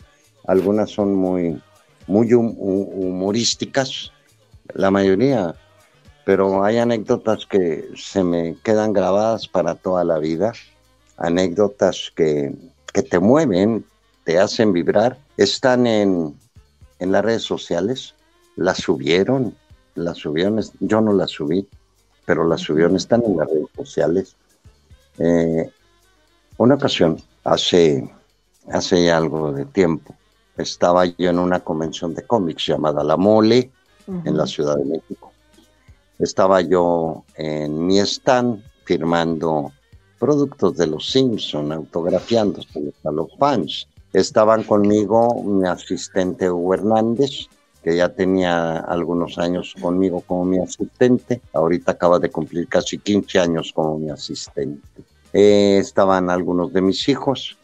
[0.48, 1.62] algunas son muy,
[2.08, 4.10] muy hum- hu- humorísticas,
[4.74, 5.54] la mayoría,
[6.24, 10.52] pero hay anécdotas que se me quedan grabadas para toda la vida,
[11.16, 12.52] anécdotas que,
[12.92, 13.84] que te mueven,
[14.24, 16.34] te hacen vibrar, están en,
[16.98, 18.14] en las redes sociales,
[18.56, 19.54] las subieron,
[19.94, 21.66] las subieron, yo no las subí,
[22.24, 24.36] pero las subieron, están en las redes sociales.
[25.18, 25.70] Eh,
[26.56, 28.10] una ocasión, hace,
[28.70, 30.14] hace algo de tiempo,
[30.56, 33.70] estaba yo en una convención de cómics llamada La Mole,
[34.08, 35.32] en la Ciudad de México.
[36.18, 39.70] Estaba yo en mi stand firmando
[40.18, 43.86] productos de los Simpson, autografiándose a los fans.
[44.12, 47.48] Estaban conmigo mi asistente Hugo Hernández,
[47.82, 51.40] que ya tenía algunos años conmigo como mi asistente.
[51.52, 54.86] Ahorita acaba de cumplir casi 15 años como mi asistente.
[55.32, 57.56] Eh, estaban algunos de mis hijos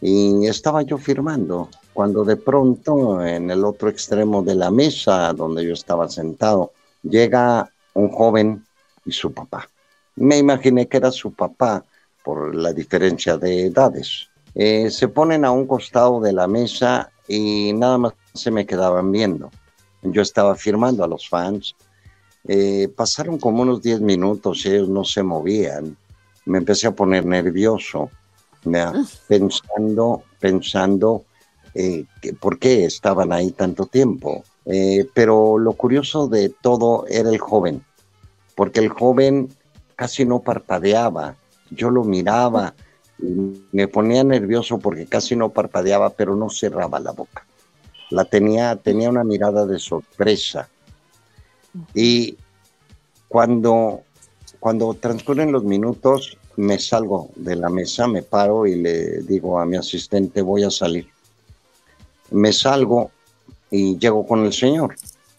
[0.00, 5.64] y estaba yo firmando cuando de pronto en el otro extremo de la mesa donde
[5.64, 6.72] yo estaba sentado
[7.02, 8.64] llega un joven
[9.04, 9.68] y su papá.
[10.16, 11.84] Me imaginé que era su papá
[12.22, 14.28] por la diferencia de edades.
[14.58, 19.12] Eh, se ponen a un costado de la mesa y nada más se me quedaban
[19.12, 19.50] viendo.
[20.00, 21.76] Yo estaba firmando a los fans.
[22.48, 25.94] Eh, pasaron como unos 10 minutos y ellos no se movían.
[26.46, 28.10] Me empecé a poner nervioso,
[29.28, 31.24] pensando, pensando
[31.74, 32.06] eh,
[32.40, 34.42] por qué estaban ahí tanto tiempo.
[35.12, 37.84] pero lo curioso de todo era el joven,
[38.54, 39.48] porque el joven
[39.96, 41.36] casi no parpadeaba.
[41.70, 42.74] Yo lo miraba
[43.18, 47.46] me ponía nervioso porque casi no parpadeaba, pero no cerraba la boca.
[48.10, 50.68] La tenía, tenía una mirada de sorpresa.
[51.94, 52.36] Y
[53.28, 54.02] cuando,
[54.60, 59.66] cuando transcurren los minutos, me salgo de la mesa, me paro y le digo a
[59.66, 61.08] mi asistente, voy a salir.
[62.30, 63.10] Me salgo
[63.70, 64.96] y llego con el señor.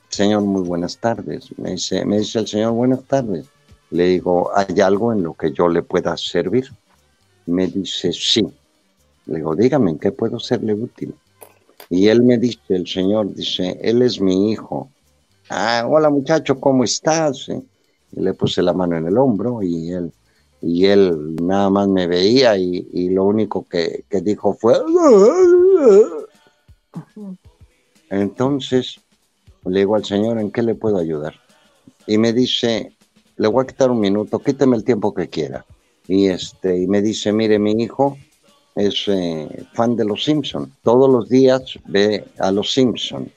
[0.10, 1.48] Señor, muy buenas tardes.
[1.58, 3.46] Me dice, me dice el señor, buenas tardes.
[3.90, 6.72] Le digo, ¿hay algo en lo que yo le pueda servir?
[7.48, 8.48] Me dice, sí.
[9.26, 11.14] Le digo, dígame, ¿en qué puedo serle útil?
[11.89, 14.89] Y él me dice, el señor dice, él es mi hijo.
[15.50, 17.48] Ah, hola muchacho, ¿cómo estás?
[17.50, 20.12] Y le puse la mano en el hombro y él,
[20.62, 24.76] y él nada más me veía y, y lo único que, que dijo fue...
[28.10, 29.00] Entonces
[29.66, 31.36] le digo al señor, ¿en qué le puedo ayudar?
[32.06, 32.93] Y me dice,
[33.38, 35.66] le voy a quitar un minuto, quíteme el tiempo que quiera.
[36.08, 38.18] Y, este, y me dice, mire, mi hijo
[38.76, 40.72] es eh, fan de los Simpson.
[40.84, 43.32] Todos los días ve a los Simpson.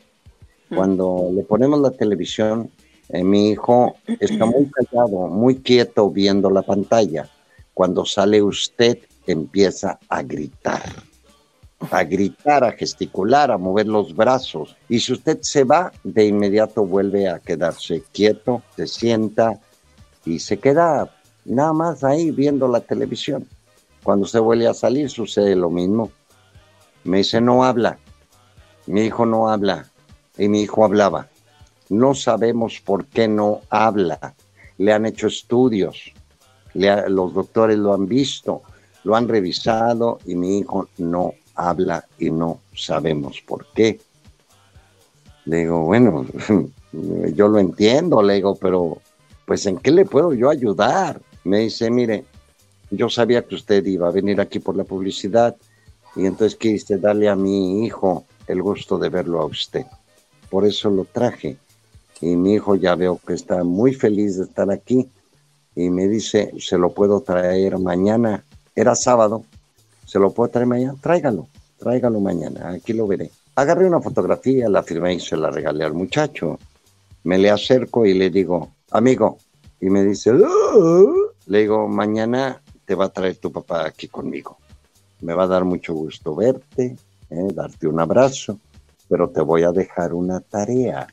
[0.74, 2.70] Cuando le ponemos la televisión,
[3.08, 7.28] eh, mi hijo está muy callado, muy quieto viendo la pantalla.
[7.74, 10.82] Cuando sale usted, empieza a gritar,
[11.90, 14.76] a gritar, a gesticular, a mover los brazos.
[14.88, 19.58] Y si usted se va, de inmediato vuelve a quedarse quieto, se sienta
[20.24, 21.10] y se queda
[21.45, 23.47] nada más ahí viendo la televisión.
[24.03, 26.11] Cuando se vuelve a salir sucede lo mismo.
[27.05, 27.99] Me dice, no habla.
[28.86, 29.86] Mi hijo no habla.
[30.38, 31.28] Y mi hijo hablaba.
[31.88, 34.34] No sabemos por qué no habla.
[34.78, 36.12] Le han hecho estudios.
[36.74, 38.62] los doctores lo han visto,
[39.05, 44.01] lo han revisado y mi hijo no habla y no sabemos por qué.
[45.45, 46.26] Le digo, bueno,
[47.34, 48.99] yo lo entiendo, le digo, pero
[49.45, 51.20] pues ¿en qué le puedo yo ayudar?
[51.45, 52.24] Me dice, mire,
[52.91, 55.57] yo sabía que usted iba a venir aquí por la publicidad
[56.16, 59.86] y entonces quise darle a mi hijo el gusto de verlo a usted.
[60.51, 61.57] Por eso lo traje.
[62.20, 65.09] Y mi hijo ya veo que está muy feliz de estar aquí
[65.74, 68.45] y me dice, se lo puedo traer mañana.
[68.74, 69.45] Era sábado,
[70.05, 73.30] se lo puedo traer mañana, tráigalo, tráigalo mañana, aquí lo veré.
[73.55, 76.59] Agarré una fotografía, la firmé y se la regalé al muchacho.
[77.24, 79.38] Me le acerco y le digo, amigo,
[79.80, 81.29] y me dice, ah".
[81.47, 84.59] Le digo, mañana te va a traer tu papá aquí conmigo.
[85.20, 86.97] Me va a dar mucho gusto verte,
[87.30, 88.59] eh, darte un abrazo,
[89.09, 91.07] pero te voy a dejar una tarea.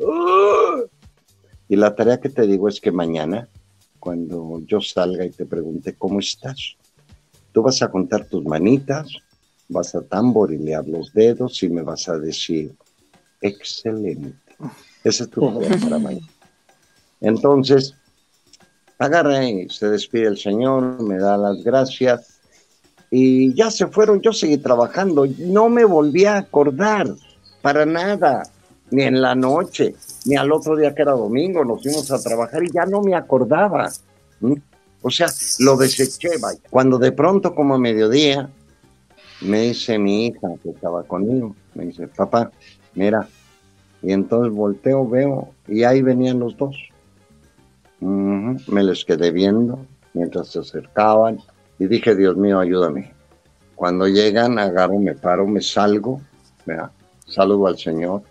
[0.00, 0.80] Ah".
[1.68, 3.48] Y la tarea que te digo es que mañana,
[3.98, 6.76] cuando yo salga y te pregunte cómo estás,
[7.52, 9.08] tú vas a contar tus manitas,
[9.68, 12.74] vas a tamborilear los dedos y me vas a decir,
[13.40, 14.36] excelente.
[15.02, 16.26] Ese es tu tarea para mañana.
[17.20, 17.94] Entonces,
[18.98, 22.40] agarra y se despide el Señor, me da las gracias
[23.16, 27.06] y ya se fueron, yo seguí trabajando, no me volví a acordar
[27.62, 28.42] para nada,
[28.90, 32.64] ni en la noche, ni al otro día que era domingo, nos fuimos a trabajar
[32.64, 33.88] y ya no me acordaba.
[35.00, 35.28] O sea,
[35.60, 36.30] lo deseché.
[36.70, 38.50] Cuando de pronto, como a mediodía,
[39.42, 42.50] me dice mi hija que estaba conmigo, me dice, papá,
[42.94, 43.28] mira,
[44.02, 46.76] y entonces volteo, veo, y ahí venían los dos
[48.04, 51.38] me les quedé viendo mientras se acercaban
[51.78, 53.12] y dije, Dios mío, ayúdame.
[53.74, 56.20] Cuando llegan, agarro, me paro, me salgo,
[56.66, 56.90] vea,
[57.26, 58.22] saludo al señor.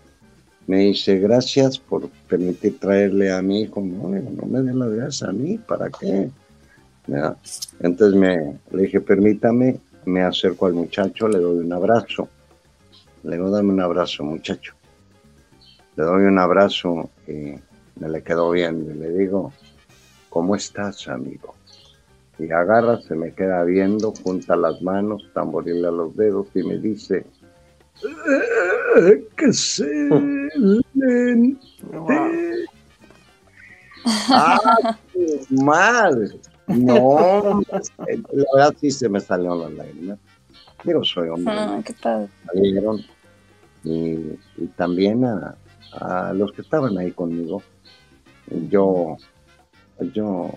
[0.66, 3.82] Me dice, gracias por permitir traerle a mi hijo.
[3.82, 6.30] No, no me den las gracias a mí, ¿para qué?
[7.80, 12.28] Entonces me, le dije, permítame, me acerco al muchacho, le doy un abrazo.
[13.24, 14.74] Le digo, dame un abrazo, muchacho.
[15.96, 17.54] Le doy un abrazo y
[17.96, 19.52] me le quedo viendo y le digo,
[20.28, 21.54] ¿cómo estás, amigo?
[22.38, 26.78] Y agarra, se me queda viendo, junta las manos, tamborile a los dedos y me
[26.78, 27.24] dice,
[28.02, 30.78] "Eh, excelente.
[34.30, 36.28] ¡Ah, tu madre!
[36.66, 40.18] No, la verdad sí se me salieron las lágrimas.
[40.82, 41.54] Digo, soy hombre.
[41.56, 42.28] Ah, qué padre.
[42.46, 43.00] salieron
[43.84, 44.14] y,
[44.56, 45.56] y también a,
[45.92, 47.62] a los que estaban ahí conmigo.
[48.46, 49.16] Yo,
[50.12, 50.50] yo,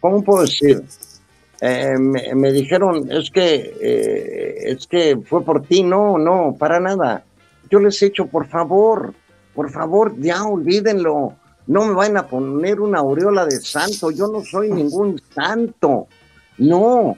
[0.00, 0.82] ¿cómo puedo decir?
[1.60, 6.80] Eh, me, me dijeron, es que, eh, es que fue por ti, no, no, para
[6.80, 7.24] nada.
[7.70, 9.14] Yo les he hecho, por favor,
[9.54, 11.34] por favor, ya olvídenlo.
[11.66, 16.08] No me vayan a poner una aureola de santo, yo no soy ningún santo.
[16.58, 17.16] No,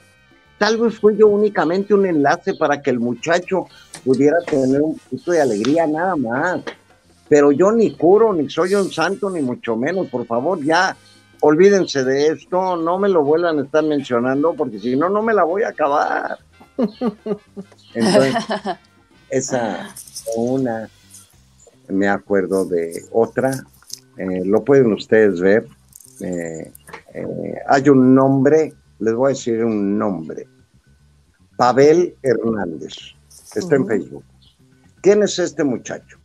[0.57, 3.67] tal vez fue yo únicamente un enlace para que el muchacho
[4.05, 6.61] pudiera tener un poquito de alegría nada más.
[7.29, 10.07] Pero yo ni curo, ni soy un santo, ni mucho menos.
[10.07, 10.95] Por favor, ya
[11.41, 15.33] olvídense de esto, no me lo vuelvan a estar mencionando, porque si no, no me
[15.33, 16.37] la voy a acabar.
[17.93, 18.35] Entonces,
[19.29, 19.93] esa
[20.35, 20.89] una,
[21.89, 23.51] me acuerdo de otra,
[24.17, 25.67] eh, lo pueden ustedes ver.
[26.21, 26.71] eh,
[27.13, 30.47] eh, hay un nombre, les voy a decir un nombre.
[31.57, 32.93] Pavel Hernández.
[33.55, 33.87] Está en.
[33.87, 34.23] Facebook.
[35.01, 36.17] ¿Quién es este muchacho?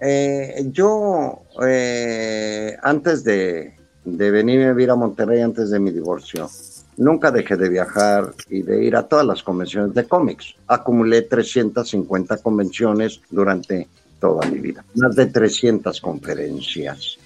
[0.00, 3.74] Eh, yo, eh, antes de,
[4.04, 6.48] de a vivir a Monterrey, antes de mi divorcio,
[6.96, 10.54] nunca dejé de viajar y de ir a todas las convenciones de cómics.
[10.66, 13.88] Acumulé 350 convenciones durante
[14.20, 17.18] toda mi vida, más de 300 conferencias.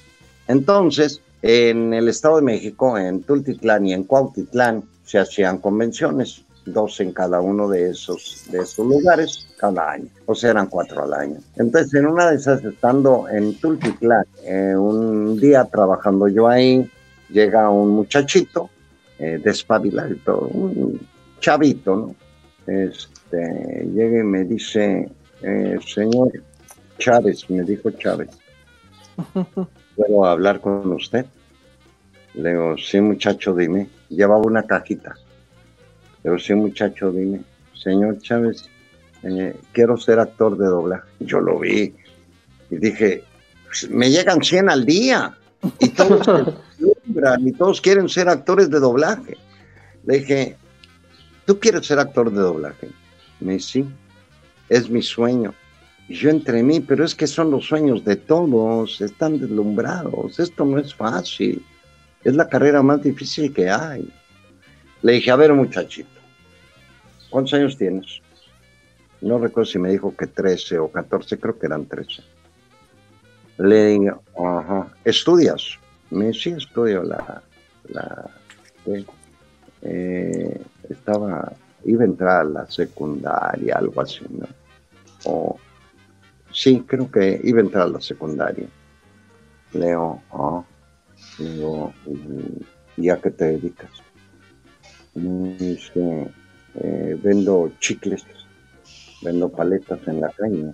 [0.48, 7.00] Entonces, en el Estado de México, en Tultitlán y en Cuautitlán, se hacían convenciones, dos
[7.00, 11.12] en cada uno de esos, de esos lugares cada año, o sea, eran cuatro al
[11.12, 11.38] año.
[11.56, 16.90] Entonces, en una de esas, estando en Tultitlán, eh, un día trabajando yo ahí,
[17.28, 18.70] llega un muchachito,
[19.18, 21.00] eh, despabilado, un
[21.40, 22.14] chavito, ¿no?
[22.66, 25.08] Este, llega y me dice,
[25.42, 26.30] eh, señor
[26.98, 28.30] Chávez, me dijo Chávez,
[29.96, 31.26] ¿puedo hablar con usted?
[32.34, 33.88] Le digo, sí, muchacho, dime.
[34.08, 35.16] Llevaba una cajita.
[36.22, 37.40] Digo, sí, muchacho, dime.
[37.74, 38.68] Señor Chávez,
[39.22, 41.08] eh, quiero ser actor de doblaje.
[41.20, 41.94] Yo lo vi
[42.70, 43.24] y dije,
[43.66, 45.36] "Pues, me llegan 100 al día
[45.78, 46.60] y todos se
[47.40, 49.36] y todos quieren ser actores de doblaje.
[50.06, 50.56] Le dije,
[51.44, 52.88] ¿tú quieres ser actor de doblaje?
[53.40, 53.84] Me dice, sí,
[54.68, 55.54] es mi sueño.
[56.08, 60.64] Y yo entre mí, pero es que son los sueños de todos, están deslumbrados, esto
[60.64, 61.64] no es fácil,
[62.24, 64.08] es la carrera más difícil que hay.
[65.02, 66.20] Le dije, a ver muchachito,
[67.30, 68.20] ¿cuántos años tienes?
[69.20, 72.22] No recuerdo si me dijo que 13 o 14, creo que eran 13.
[73.58, 75.78] Le digo, ajá, ¿estudias?
[76.10, 77.42] Me dice, sí, estudio la.
[79.82, 81.52] Eh, estaba,
[81.84, 84.46] iba a entrar a la secundaria, algo así, ¿no?
[85.24, 85.58] O,
[86.52, 88.66] sí, creo que iba a entrar a la secundaria.
[89.72, 90.62] Leo, ah,
[91.38, 91.92] le digo,
[92.96, 93.90] ¿y a qué te dedicas?
[95.20, 96.30] Me dice,
[96.74, 98.24] eh, vendo chicles,
[99.22, 100.72] vendo paletas en la calle.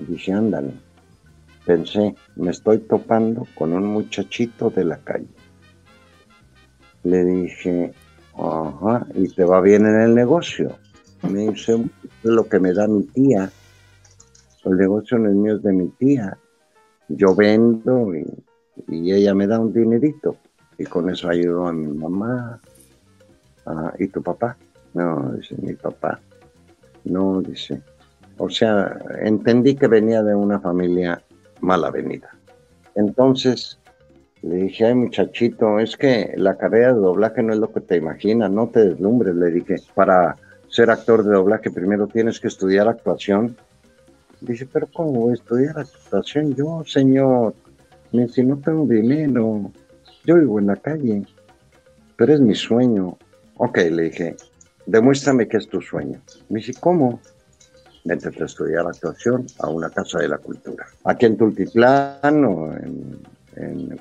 [0.00, 0.72] Dije, ándale.
[1.64, 5.28] Pensé, me estoy topando con un muchachito de la calle.
[7.04, 7.92] Le dije,
[8.34, 10.78] ajá, ¿y te va bien en el negocio?
[11.22, 13.50] Me dice, es lo que me da mi tía.
[14.64, 16.36] El negocio no es mío, es de mi tía.
[17.08, 18.26] Yo vendo y,
[18.88, 20.36] y ella me da un dinerito.
[20.78, 22.60] Y con eso ayudo a mi mamá.
[23.68, 24.56] Ah, ¿Y tu papá?
[24.94, 26.18] No, dice mi papá.
[27.04, 27.82] No, dice.
[28.38, 31.20] O sea, entendí que venía de una familia
[31.60, 32.30] mala venida.
[32.94, 33.78] Entonces
[34.42, 37.96] le dije, ay muchachito, es que la carrera de doblaje no es lo que te
[37.96, 39.34] imaginas, no te deslumbres.
[39.34, 40.36] Le dije, para
[40.68, 43.56] ser actor de doblaje primero tienes que estudiar actuación.
[44.40, 47.54] Dice, pero ¿cómo estudiar actuación yo, señor?
[48.12, 49.72] Me dice, no tengo dinero,
[50.24, 51.24] yo vivo en la calle,
[52.16, 53.18] pero es mi sueño.
[53.58, 54.36] Ok, le dije,
[54.86, 56.20] demuéstrame que es tu sueño.
[56.48, 57.20] Me dice, ¿cómo?
[58.04, 60.86] Métete a estudiar actuación a una casa de la cultura.
[61.04, 63.18] Aquí en Tultitlán o en,
[63.56, 63.98] en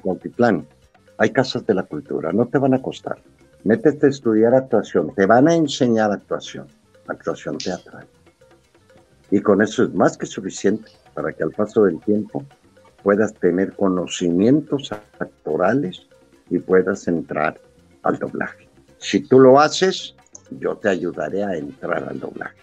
[1.18, 3.18] hay casas de la cultura, no te van a costar.
[3.64, 6.68] métete a estudiar actuación, te van a enseñar actuación,
[7.08, 8.06] actuación teatral.
[9.32, 12.46] Y con eso es más que suficiente para que al paso del tiempo
[13.02, 16.08] puedas tener conocimientos actorales
[16.52, 17.60] y puedas entrar
[18.04, 18.67] al doblaje.
[19.00, 20.16] Si tú lo haces,
[20.52, 22.58] yo te ayudaré a entrar al doblaje,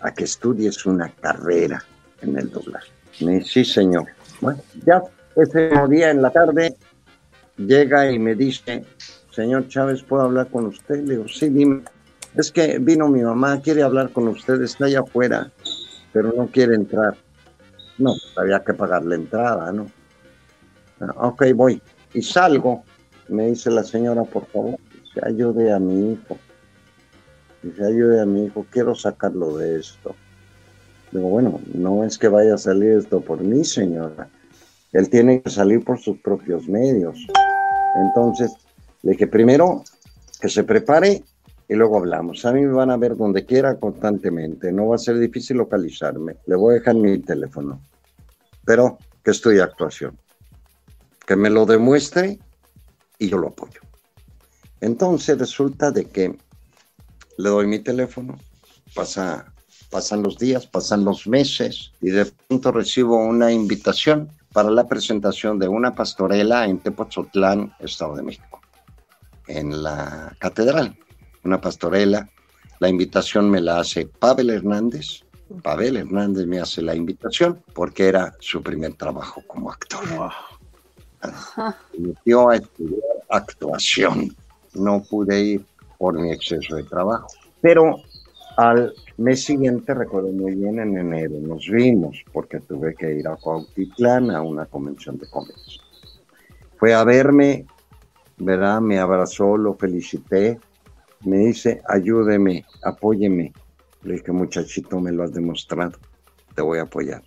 [0.00, 1.82] a que estudies una carrera
[2.20, 2.90] en el doblaje.
[3.44, 4.06] Sí, señor.
[4.40, 5.02] Bueno, ya
[5.36, 6.74] ese día en la tarde
[7.56, 8.84] llega y me dice,
[9.30, 11.02] señor Chávez, ¿puedo hablar con usted?
[11.04, 11.82] Le digo, sí, dime.
[12.34, 15.50] Es que vino mi mamá, quiere hablar con usted, está allá afuera,
[16.12, 17.14] pero no quiere entrar.
[17.98, 19.86] No, había que pagar la entrada, ¿no?
[21.00, 21.80] Ah, ok, voy.
[22.14, 22.84] Y salgo,
[23.28, 24.78] me dice la señora, por favor,
[25.14, 26.38] que ayude a mi hijo.
[27.62, 30.14] Dice, ayude a mi hijo, quiero sacarlo de esto.
[31.12, 34.28] Digo, bueno, no es que vaya a salir esto por mí, señora.
[34.92, 37.18] Él tiene que salir por sus propios medios.
[37.96, 38.52] Entonces,
[39.02, 39.84] le dije, primero,
[40.40, 41.22] que se prepare
[41.68, 42.44] y luego hablamos.
[42.44, 44.72] A mí me van a ver donde quiera constantemente.
[44.72, 46.36] No va a ser difícil localizarme.
[46.46, 47.80] Le voy a dejar mi teléfono.
[48.64, 50.18] Pero que estoy actuación.
[51.26, 52.38] Que me lo demuestre
[53.18, 53.80] y yo lo apoyo.
[54.82, 56.36] Entonces resulta de que
[57.38, 58.36] le doy mi teléfono,
[58.94, 59.52] pasa,
[59.90, 65.60] pasan los días, pasan los meses y de pronto recibo una invitación para la presentación
[65.60, 68.60] de una pastorela en Tepozotlán, Estado de México,
[69.46, 70.98] en la catedral.
[71.44, 72.28] Una pastorela.
[72.80, 75.22] La invitación me la hace Pavel Hernández.
[75.62, 80.02] Pavel Hernández me hace la invitación porque era su primer trabajo como actor.
[81.96, 84.36] Me dio a estudiar actuación.
[84.74, 85.66] No pude ir
[85.98, 87.28] por mi exceso de trabajo.
[87.60, 87.96] Pero
[88.56, 93.36] al mes siguiente, recuerdo muy bien, en enero nos vimos porque tuve que ir a
[93.36, 95.80] Cuautitlán a una convención de cómics.
[96.78, 97.66] Fue a verme,
[98.38, 98.80] ¿verdad?
[98.80, 100.58] Me abrazó, lo felicité,
[101.24, 103.52] me dice, ayúdeme, apóyeme.
[104.02, 105.98] Le dije, muchachito, me lo has demostrado,
[106.54, 107.22] te voy a apoyar.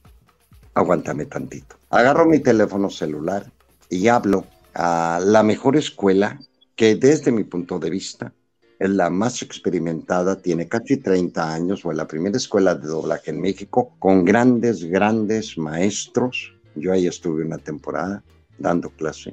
[0.73, 1.77] Aguántame tantito.
[1.89, 3.45] Agarro mi teléfono celular
[3.89, 6.37] y hablo a la mejor escuela
[6.75, 8.33] que desde mi punto de vista
[8.77, 13.39] es la más experimentada, tiene casi 30 años, fue la primera escuela de doblaje en
[13.39, 16.53] México, con grandes, grandes maestros.
[16.75, 18.21] Yo ahí estuve una temporada
[18.57, 19.31] dando clase,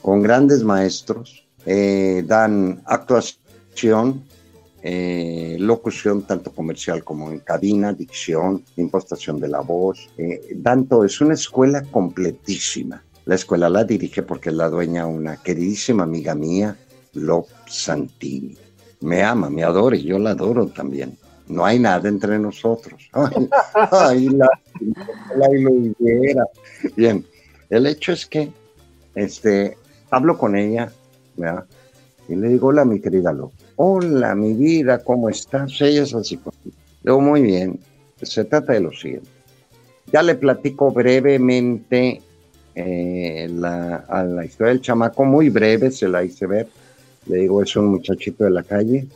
[0.00, 4.24] con grandes maestros, eh, dan actuación,
[4.82, 11.20] eh, locución tanto comercial como en cabina, dicción, impostación de la voz, eh, tanto es
[11.20, 13.02] una escuela completísima.
[13.26, 16.76] La escuela la dirige porque es la dueña una queridísima amiga mía,
[17.14, 18.56] Lop Santini.
[19.00, 21.18] Me ama, me adora y yo la adoro también.
[21.48, 23.10] No hay nada entre nosotros.
[23.90, 24.48] Ay, la,
[25.34, 26.46] la,
[26.94, 27.26] Bien,
[27.68, 28.52] el hecho es que
[29.16, 29.76] este,
[30.10, 30.92] hablo con ella
[31.36, 31.64] ¿verdad?
[32.28, 33.52] y le digo, hola mi querida Lop.
[33.74, 35.80] Hola mi vida, ¿cómo estás?
[35.80, 36.38] Ella es así.
[37.02, 37.80] Digo, muy bien.
[38.22, 39.28] Se trata de lo siguiente.
[40.12, 42.22] Ya le platico brevemente
[42.76, 46.68] eh, la, a la historia del chamaco, muy breve, se la hice ver
[47.26, 49.06] le digo, es un muchachito de la calle.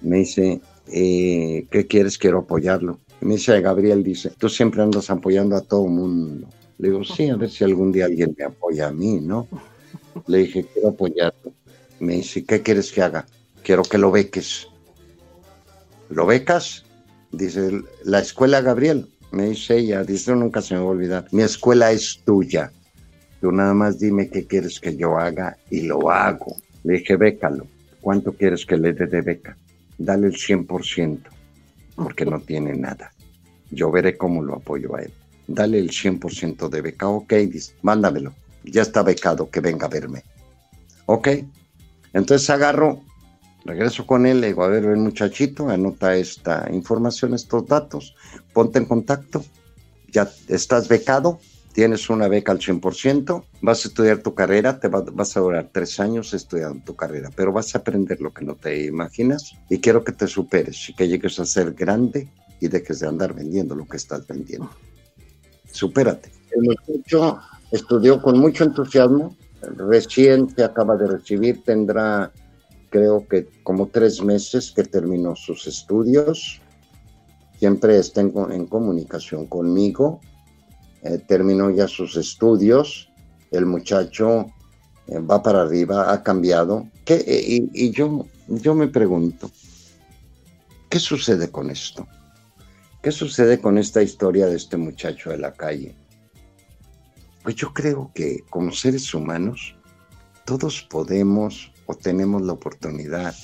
[0.00, 2.18] Me dice, eh, ¿qué quieres?
[2.18, 2.98] Quiero apoyarlo.
[3.20, 6.48] Me dice, Gabriel, dice, tú siempre andas apoyando a todo mundo.
[6.78, 9.46] Le digo, sí, a ver si algún día alguien me apoya a mí, ¿no?
[10.26, 11.52] Le dije, quiero apoyarlo.
[12.00, 13.26] Me dice, ¿qué quieres que haga?
[13.62, 14.66] Quiero que lo beques.
[16.08, 16.84] ¿Lo becas?
[17.30, 19.08] Dice, la escuela Gabriel.
[19.32, 21.26] Me dice ella, dice, nunca se me va a olvidar.
[21.32, 22.70] Mi escuela es tuya.
[23.40, 26.54] Tú nada más dime qué quieres que yo haga y lo hago.
[26.84, 27.66] Le dije, bécalo.
[28.02, 29.56] ¿Cuánto quieres que le dé de beca?
[29.96, 31.18] Dale el 100%,
[31.96, 33.12] porque no tiene nada.
[33.70, 35.12] Yo veré cómo lo apoyo a él.
[35.46, 37.08] Dale el 100% de beca.
[37.08, 38.34] Ok, dice, mándamelo.
[38.64, 40.24] Ya está becado, que venga a verme.
[41.06, 41.28] Ok.
[42.12, 43.02] Entonces agarro,
[43.64, 48.14] regreso con él, le digo, a ver, muchachito, anota esta información, estos datos,
[48.52, 49.44] ponte en contacto.
[50.10, 51.40] Ya estás becado,
[51.72, 55.98] tienes una beca al 100%, vas a estudiar tu carrera, te vas a durar tres
[56.00, 60.04] años estudiando tu carrera, pero vas a aprender lo que no te imaginas y quiero
[60.04, 62.28] que te superes y que llegues a ser grande
[62.60, 64.70] y dejes de andar vendiendo lo que estás vendiendo.
[65.70, 66.30] Supérate.
[66.50, 67.40] El muchacho
[67.70, 69.34] estudió con mucho entusiasmo,
[69.76, 72.30] recién se acaba de recibir, tendrá
[72.92, 76.60] creo que como tres meses que terminó sus estudios,
[77.58, 80.20] siempre está en comunicación conmigo,
[81.02, 83.08] eh, terminó ya sus estudios,
[83.50, 84.46] el muchacho
[85.08, 86.88] eh, va para arriba, ha cambiado.
[87.04, 89.50] ¿Qué, eh, y, yo, yo me pregunto,
[90.88, 92.06] ¿qué sucede con esto?
[93.02, 95.96] ¿Qué sucede con esta historia de este muchacho de la calle?
[97.42, 99.74] Pues yo creo que como seres humanos,
[100.44, 103.34] todos podemos tenemos la oportunidad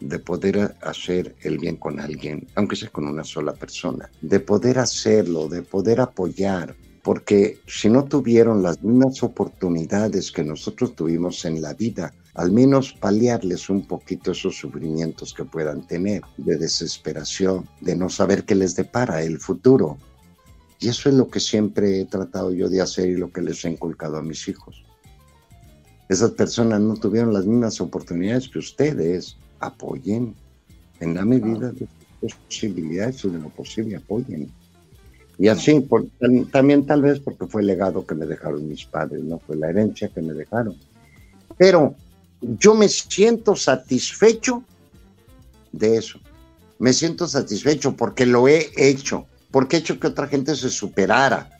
[0.00, 4.78] de poder hacer el bien con alguien, aunque sea con una sola persona, de poder
[4.78, 11.62] hacerlo, de poder apoyar, porque si no tuvieron las mismas oportunidades que nosotros tuvimos en
[11.62, 17.96] la vida, al menos paliarles un poquito esos sufrimientos que puedan tener, de desesperación, de
[17.96, 19.98] no saber qué les depara el futuro.
[20.80, 23.64] Y eso es lo que siempre he tratado yo de hacer y lo que les
[23.64, 24.84] he inculcado a mis hijos.
[26.08, 29.36] Esas personas no tuvieron las mismas oportunidades que ustedes.
[29.60, 30.34] Apoyen
[31.00, 31.86] en la medida de
[32.20, 34.50] sus posibilidades y de lo posible, apoyen.
[35.38, 36.06] Y así, por,
[36.50, 39.70] también tal vez porque fue el legado que me dejaron mis padres, no fue la
[39.70, 40.76] herencia que me dejaron.
[41.56, 41.94] Pero
[42.40, 44.62] yo me siento satisfecho
[45.72, 46.20] de eso.
[46.78, 51.50] Me siento satisfecho porque lo he hecho, porque he hecho que otra gente se superara.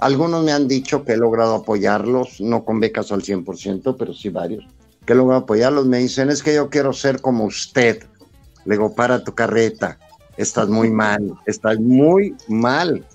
[0.00, 4.30] Algunos me han dicho que he logrado apoyarlos, no con becas al 100%, pero sí
[4.30, 4.64] varios,
[5.04, 5.84] que he logrado apoyarlos.
[5.86, 8.04] Me dicen, es que yo quiero ser como usted.
[8.64, 9.98] Le digo, para tu carreta,
[10.38, 13.06] estás muy mal, estás muy mal,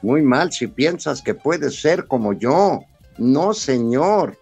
[0.00, 2.80] muy mal si piensas que puedes ser como yo.
[3.18, 4.38] No, señor,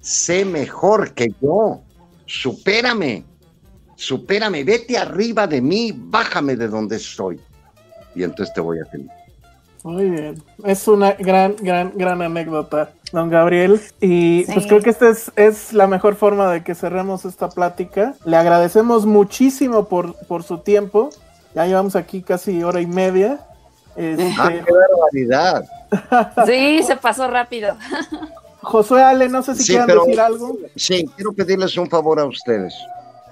[0.00, 1.82] sé mejor que yo,
[2.26, 3.24] supérame,
[3.94, 7.40] supérame, vete arriba de mí, bájame de donde estoy.
[8.16, 9.21] Y entonces te voy a tener.
[9.82, 13.80] Muy bien, es una gran, gran, gran anécdota, don Gabriel.
[14.00, 18.14] Y pues creo que esta es, es, la mejor forma de que cerremos esta plática.
[18.24, 21.10] Le agradecemos muchísimo por, por su tiempo.
[21.54, 23.40] Ya llevamos aquí casi hora y media.
[23.96, 24.32] Este...
[24.38, 25.64] Ah, qué barbaridad.
[26.46, 27.76] Sí, se pasó rápido.
[28.62, 30.56] Josué Ale, no sé si sí, quieran decir algo.
[30.74, 32.74] Sí, quiero pedirles un favor a ustedes.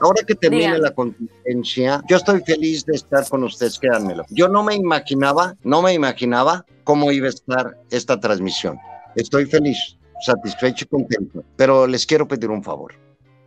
[0.01, 4.25] Ahora que termine la contingencia, yo estoy feliz de estar con ustedes, créanmelo.
[4.31, 8.79] Yo no me imaginaba, no me imaginaba cómo iba a estar esta transmisión.
[9.15, 12.95] Estoy feliz, satisfecho y contento, pero les quiero pedir un favor.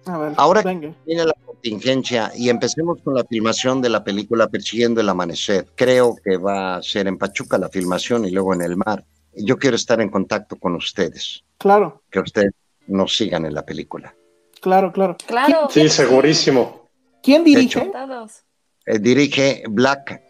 [0.05, 0.89] A ver, Ahora venga.
[0.89, 5.67] que termine la contingencia y empecemos con la filmación de la película Persiguiendo el Amanecer,
[5.75, 9.05] creo que va a ser en Pachuca la filmación y luego en el mar.
[9.35, 11.43] Yo quiero estar en contacto con ustedes.
[11.57, 12.03] Claro.
[12.11, 12.51] Que ustedes
[12.87, 14.13] nos sigan en la película.
[14.63, 15.17] Claro, claro.
[15.27, 15.67] Claro.
[15.69, 16.89] Sí, segurísimo.
[17.21, 17.91] ¿Quién dirige?
[18.85, 20.21] Eh, dirige Black.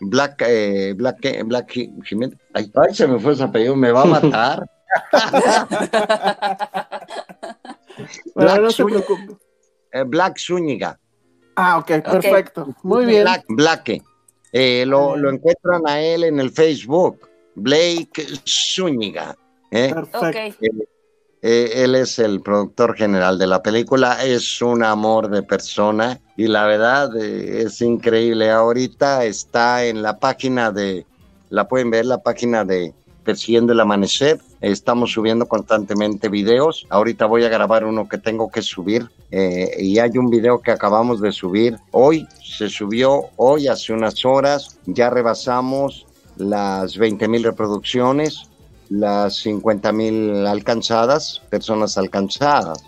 [0.00, 1.16] Black, eh, Black,
[1.46, 1.72] Black
[2.04, 2.38] Jiménez.
[2.52, 4.66] Ay, ay, se me fue ese apellido, me va a matar.
[8.34, 9.02] Black, no.
[9.92, 11.00] Eh, Black Zúñiga.
[11.56, 12.74] Ah, ok, perfecto.
[12.82, 13.22] Muy bien.
[13.22, 14.02] Black, Black.
[14.52, 17.26] Eh, lo, lo encuentran a él en el Facebook.
[17.54, 19.34] Blake Zúñiga.
[19.70, 19.90] ¿eh?
[19.94, 20.64] Perfecto.
[20.66, 20.70] Eh,
[21.42, 26.46] eh, él es el productor general de la película, es un amor de persona y
[26.48, 28.50] la verdad eh, es increíble.
[28.50, 31.06] Ahorita está en la página de,
[31.48, 32.92] la pueden ver, la página de
[33.24, 34.38] Persiguiendo el Amanecer.
[34.60, 36.86] Estamos subiendo constantemente videos.
[36.90, 40.72] Ahorita voy a grabar uno que tengo que subir eh, y hay un video que
[40.72, 42.26] acabamos de subir hoy.
[42.44, 44.78] Se subió hoy hace unas horas.
[44.84, 46.06] Ya rebasamos
[46.36, 48.49] las 20 mil reproducciones
[48.90, 52.84] las 50 mil alcanzadas, personas alcanzadas,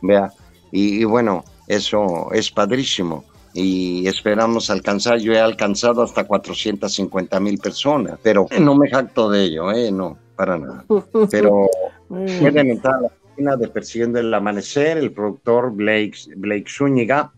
[0.00, 0.32] vea,
[0.72, 3.24] y, y, bueno, eso es padrísimo.
[3.54, 9.44] Y esperamos alcanzar, yo he alcanzado hasta 450 mil personas, pero no me jacto de
[9.44, 10.84] ello, eh, no, para nada,
[11.30, 11.68] pero
[12.08, 17.30] pueden entrar a la página de Persiguiendo el Amanecer, el productor Blake, Blake Zúñiga,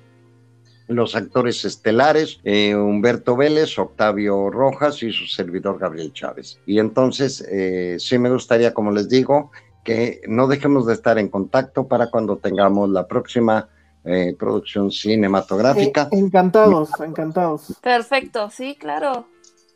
[0.87, 6.61] los actores estelares, eh, Humberto Vélez, Octavio Rojas y su servidor Gabriel Chávez.
[6.67, 9.51] Y entonces, eh, sí me gustaría, como les digo,
[9.85, 13.69] que no dejemos de estar en contacto para cuando tengamos la próxima
[14.05, 16.09] eh, producción cinematográfica.
[16.11, 17.75] Eh, encantados, encantados.
[17.81, 19.27] Perfecto, sí, claro.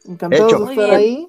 [0.07, 0.65] Encantados Hecho.
[0.65, 1.29] de estar ahí.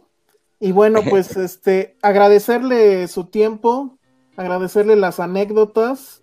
[0.59, 3.97] Y bueno, pues este, agradecerle su tiempo,
[4.35, 6.18] agradecerle las anécdotas,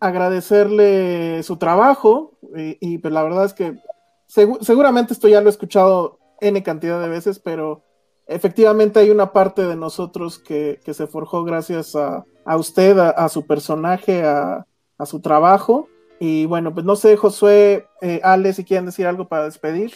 [0.00, 3.78] agradecerle su trabajo y, y pues la verdad es que
[4.26, 7.82] seg seguramente esto ya lo he escuchado n cantidad de veces, pero
[8.26, 13.10] efectivamente hay una parte de nosotros que, que se forjó gracias a, a usted, a,
[13.10, 14.66] a, su personaje, a,
[14.98, 15.88] a, su trabajo.
[16.18, 19.94] Y bueno, pues no sé, Josué, eh, Ale, si quieren decir algo para despedir.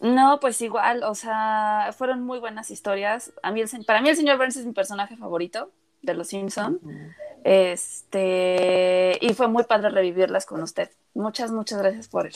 [0.00, 3.32] No, pues igual, o sea, fueron muy buenas historias.
[3.42, 5.70] A mí el, para mí el señor Burns es mi personaje favorito
[6.02, 6.80] de Los Simpson.
[6.82, 7.14] Uh -huh.
[7.44, 10.90] Este, y fue muy padre revivirlas con usted.
[11.14, 12.28] Muchas, muchas gracias por,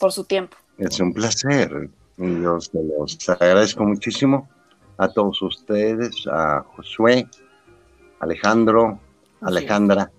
[0.00, 0.56] por su tiempo.
[0.78, 1.88] Es un placer.
[2.16, 4.48] Yo se los agradezco muchísimo
[4.96, 7.28] a todos ustedes, a Josué,
[8.18, 8.98] Alejandro,
[9.40, 10.10] Alejandra.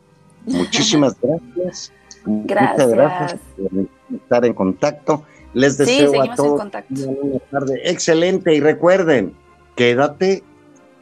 [0.45, 1.91] Muchísimas gracias.
[2.25, 2.87] Gracias.
[2.87, 5.23] Muchas gracias por estar en contacto.
[5.53, 9.33] Les deseo sí, a todos una tarde excelente y recuerden,
[9.75, 10.43] quédate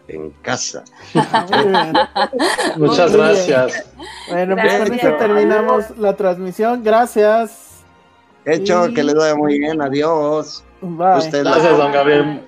[0.07, 0.83] en casa.
[2.77, 3.85] Muchas gracias.
[4.29, 6.83] Bueno, pues con eso terminamos la transmisión.
[6.83, 7.83] Gracias.
[8.45, 9.81] Hecho, que le vaya muy bien.
[9.81, 10.63] Adiós.
[10.81, 11.17] Bye.
[11.17, 12.41] Usted- Gracias, don Gabriel.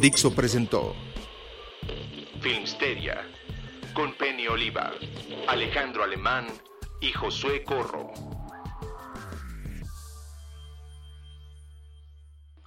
[0.00, 0.94] Dixo presentó
[2.44, 3.26] Filmsteria
[3.94, 4.92] con Penny Oliva,
[5.48, 6.46] Alejandro Alemán
[7.00, 8.12] y Josué Corro.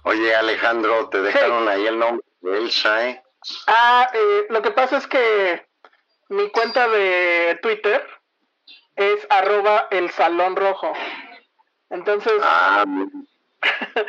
[0.02, 3.22] Oye, Alejandro, te dejaron ahí el nombre de Elsa, ¿eh?
[3.68, 5.64] Ah, eh, lo que pasa es que
[6.30, 8.04] mi cuenta de Twitter
[8.96, 10.92] es arroba el salón rojo.
[11.90, 12.84] Entonces Ah,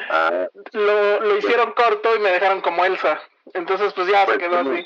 [0.10, 3.22] ah, lo, lo hicieron corto y me dejaron como Elsa.
[3.54, 4.70] Entonces pues ya se Pues, quedó sí.
[4.80, 4.86] así.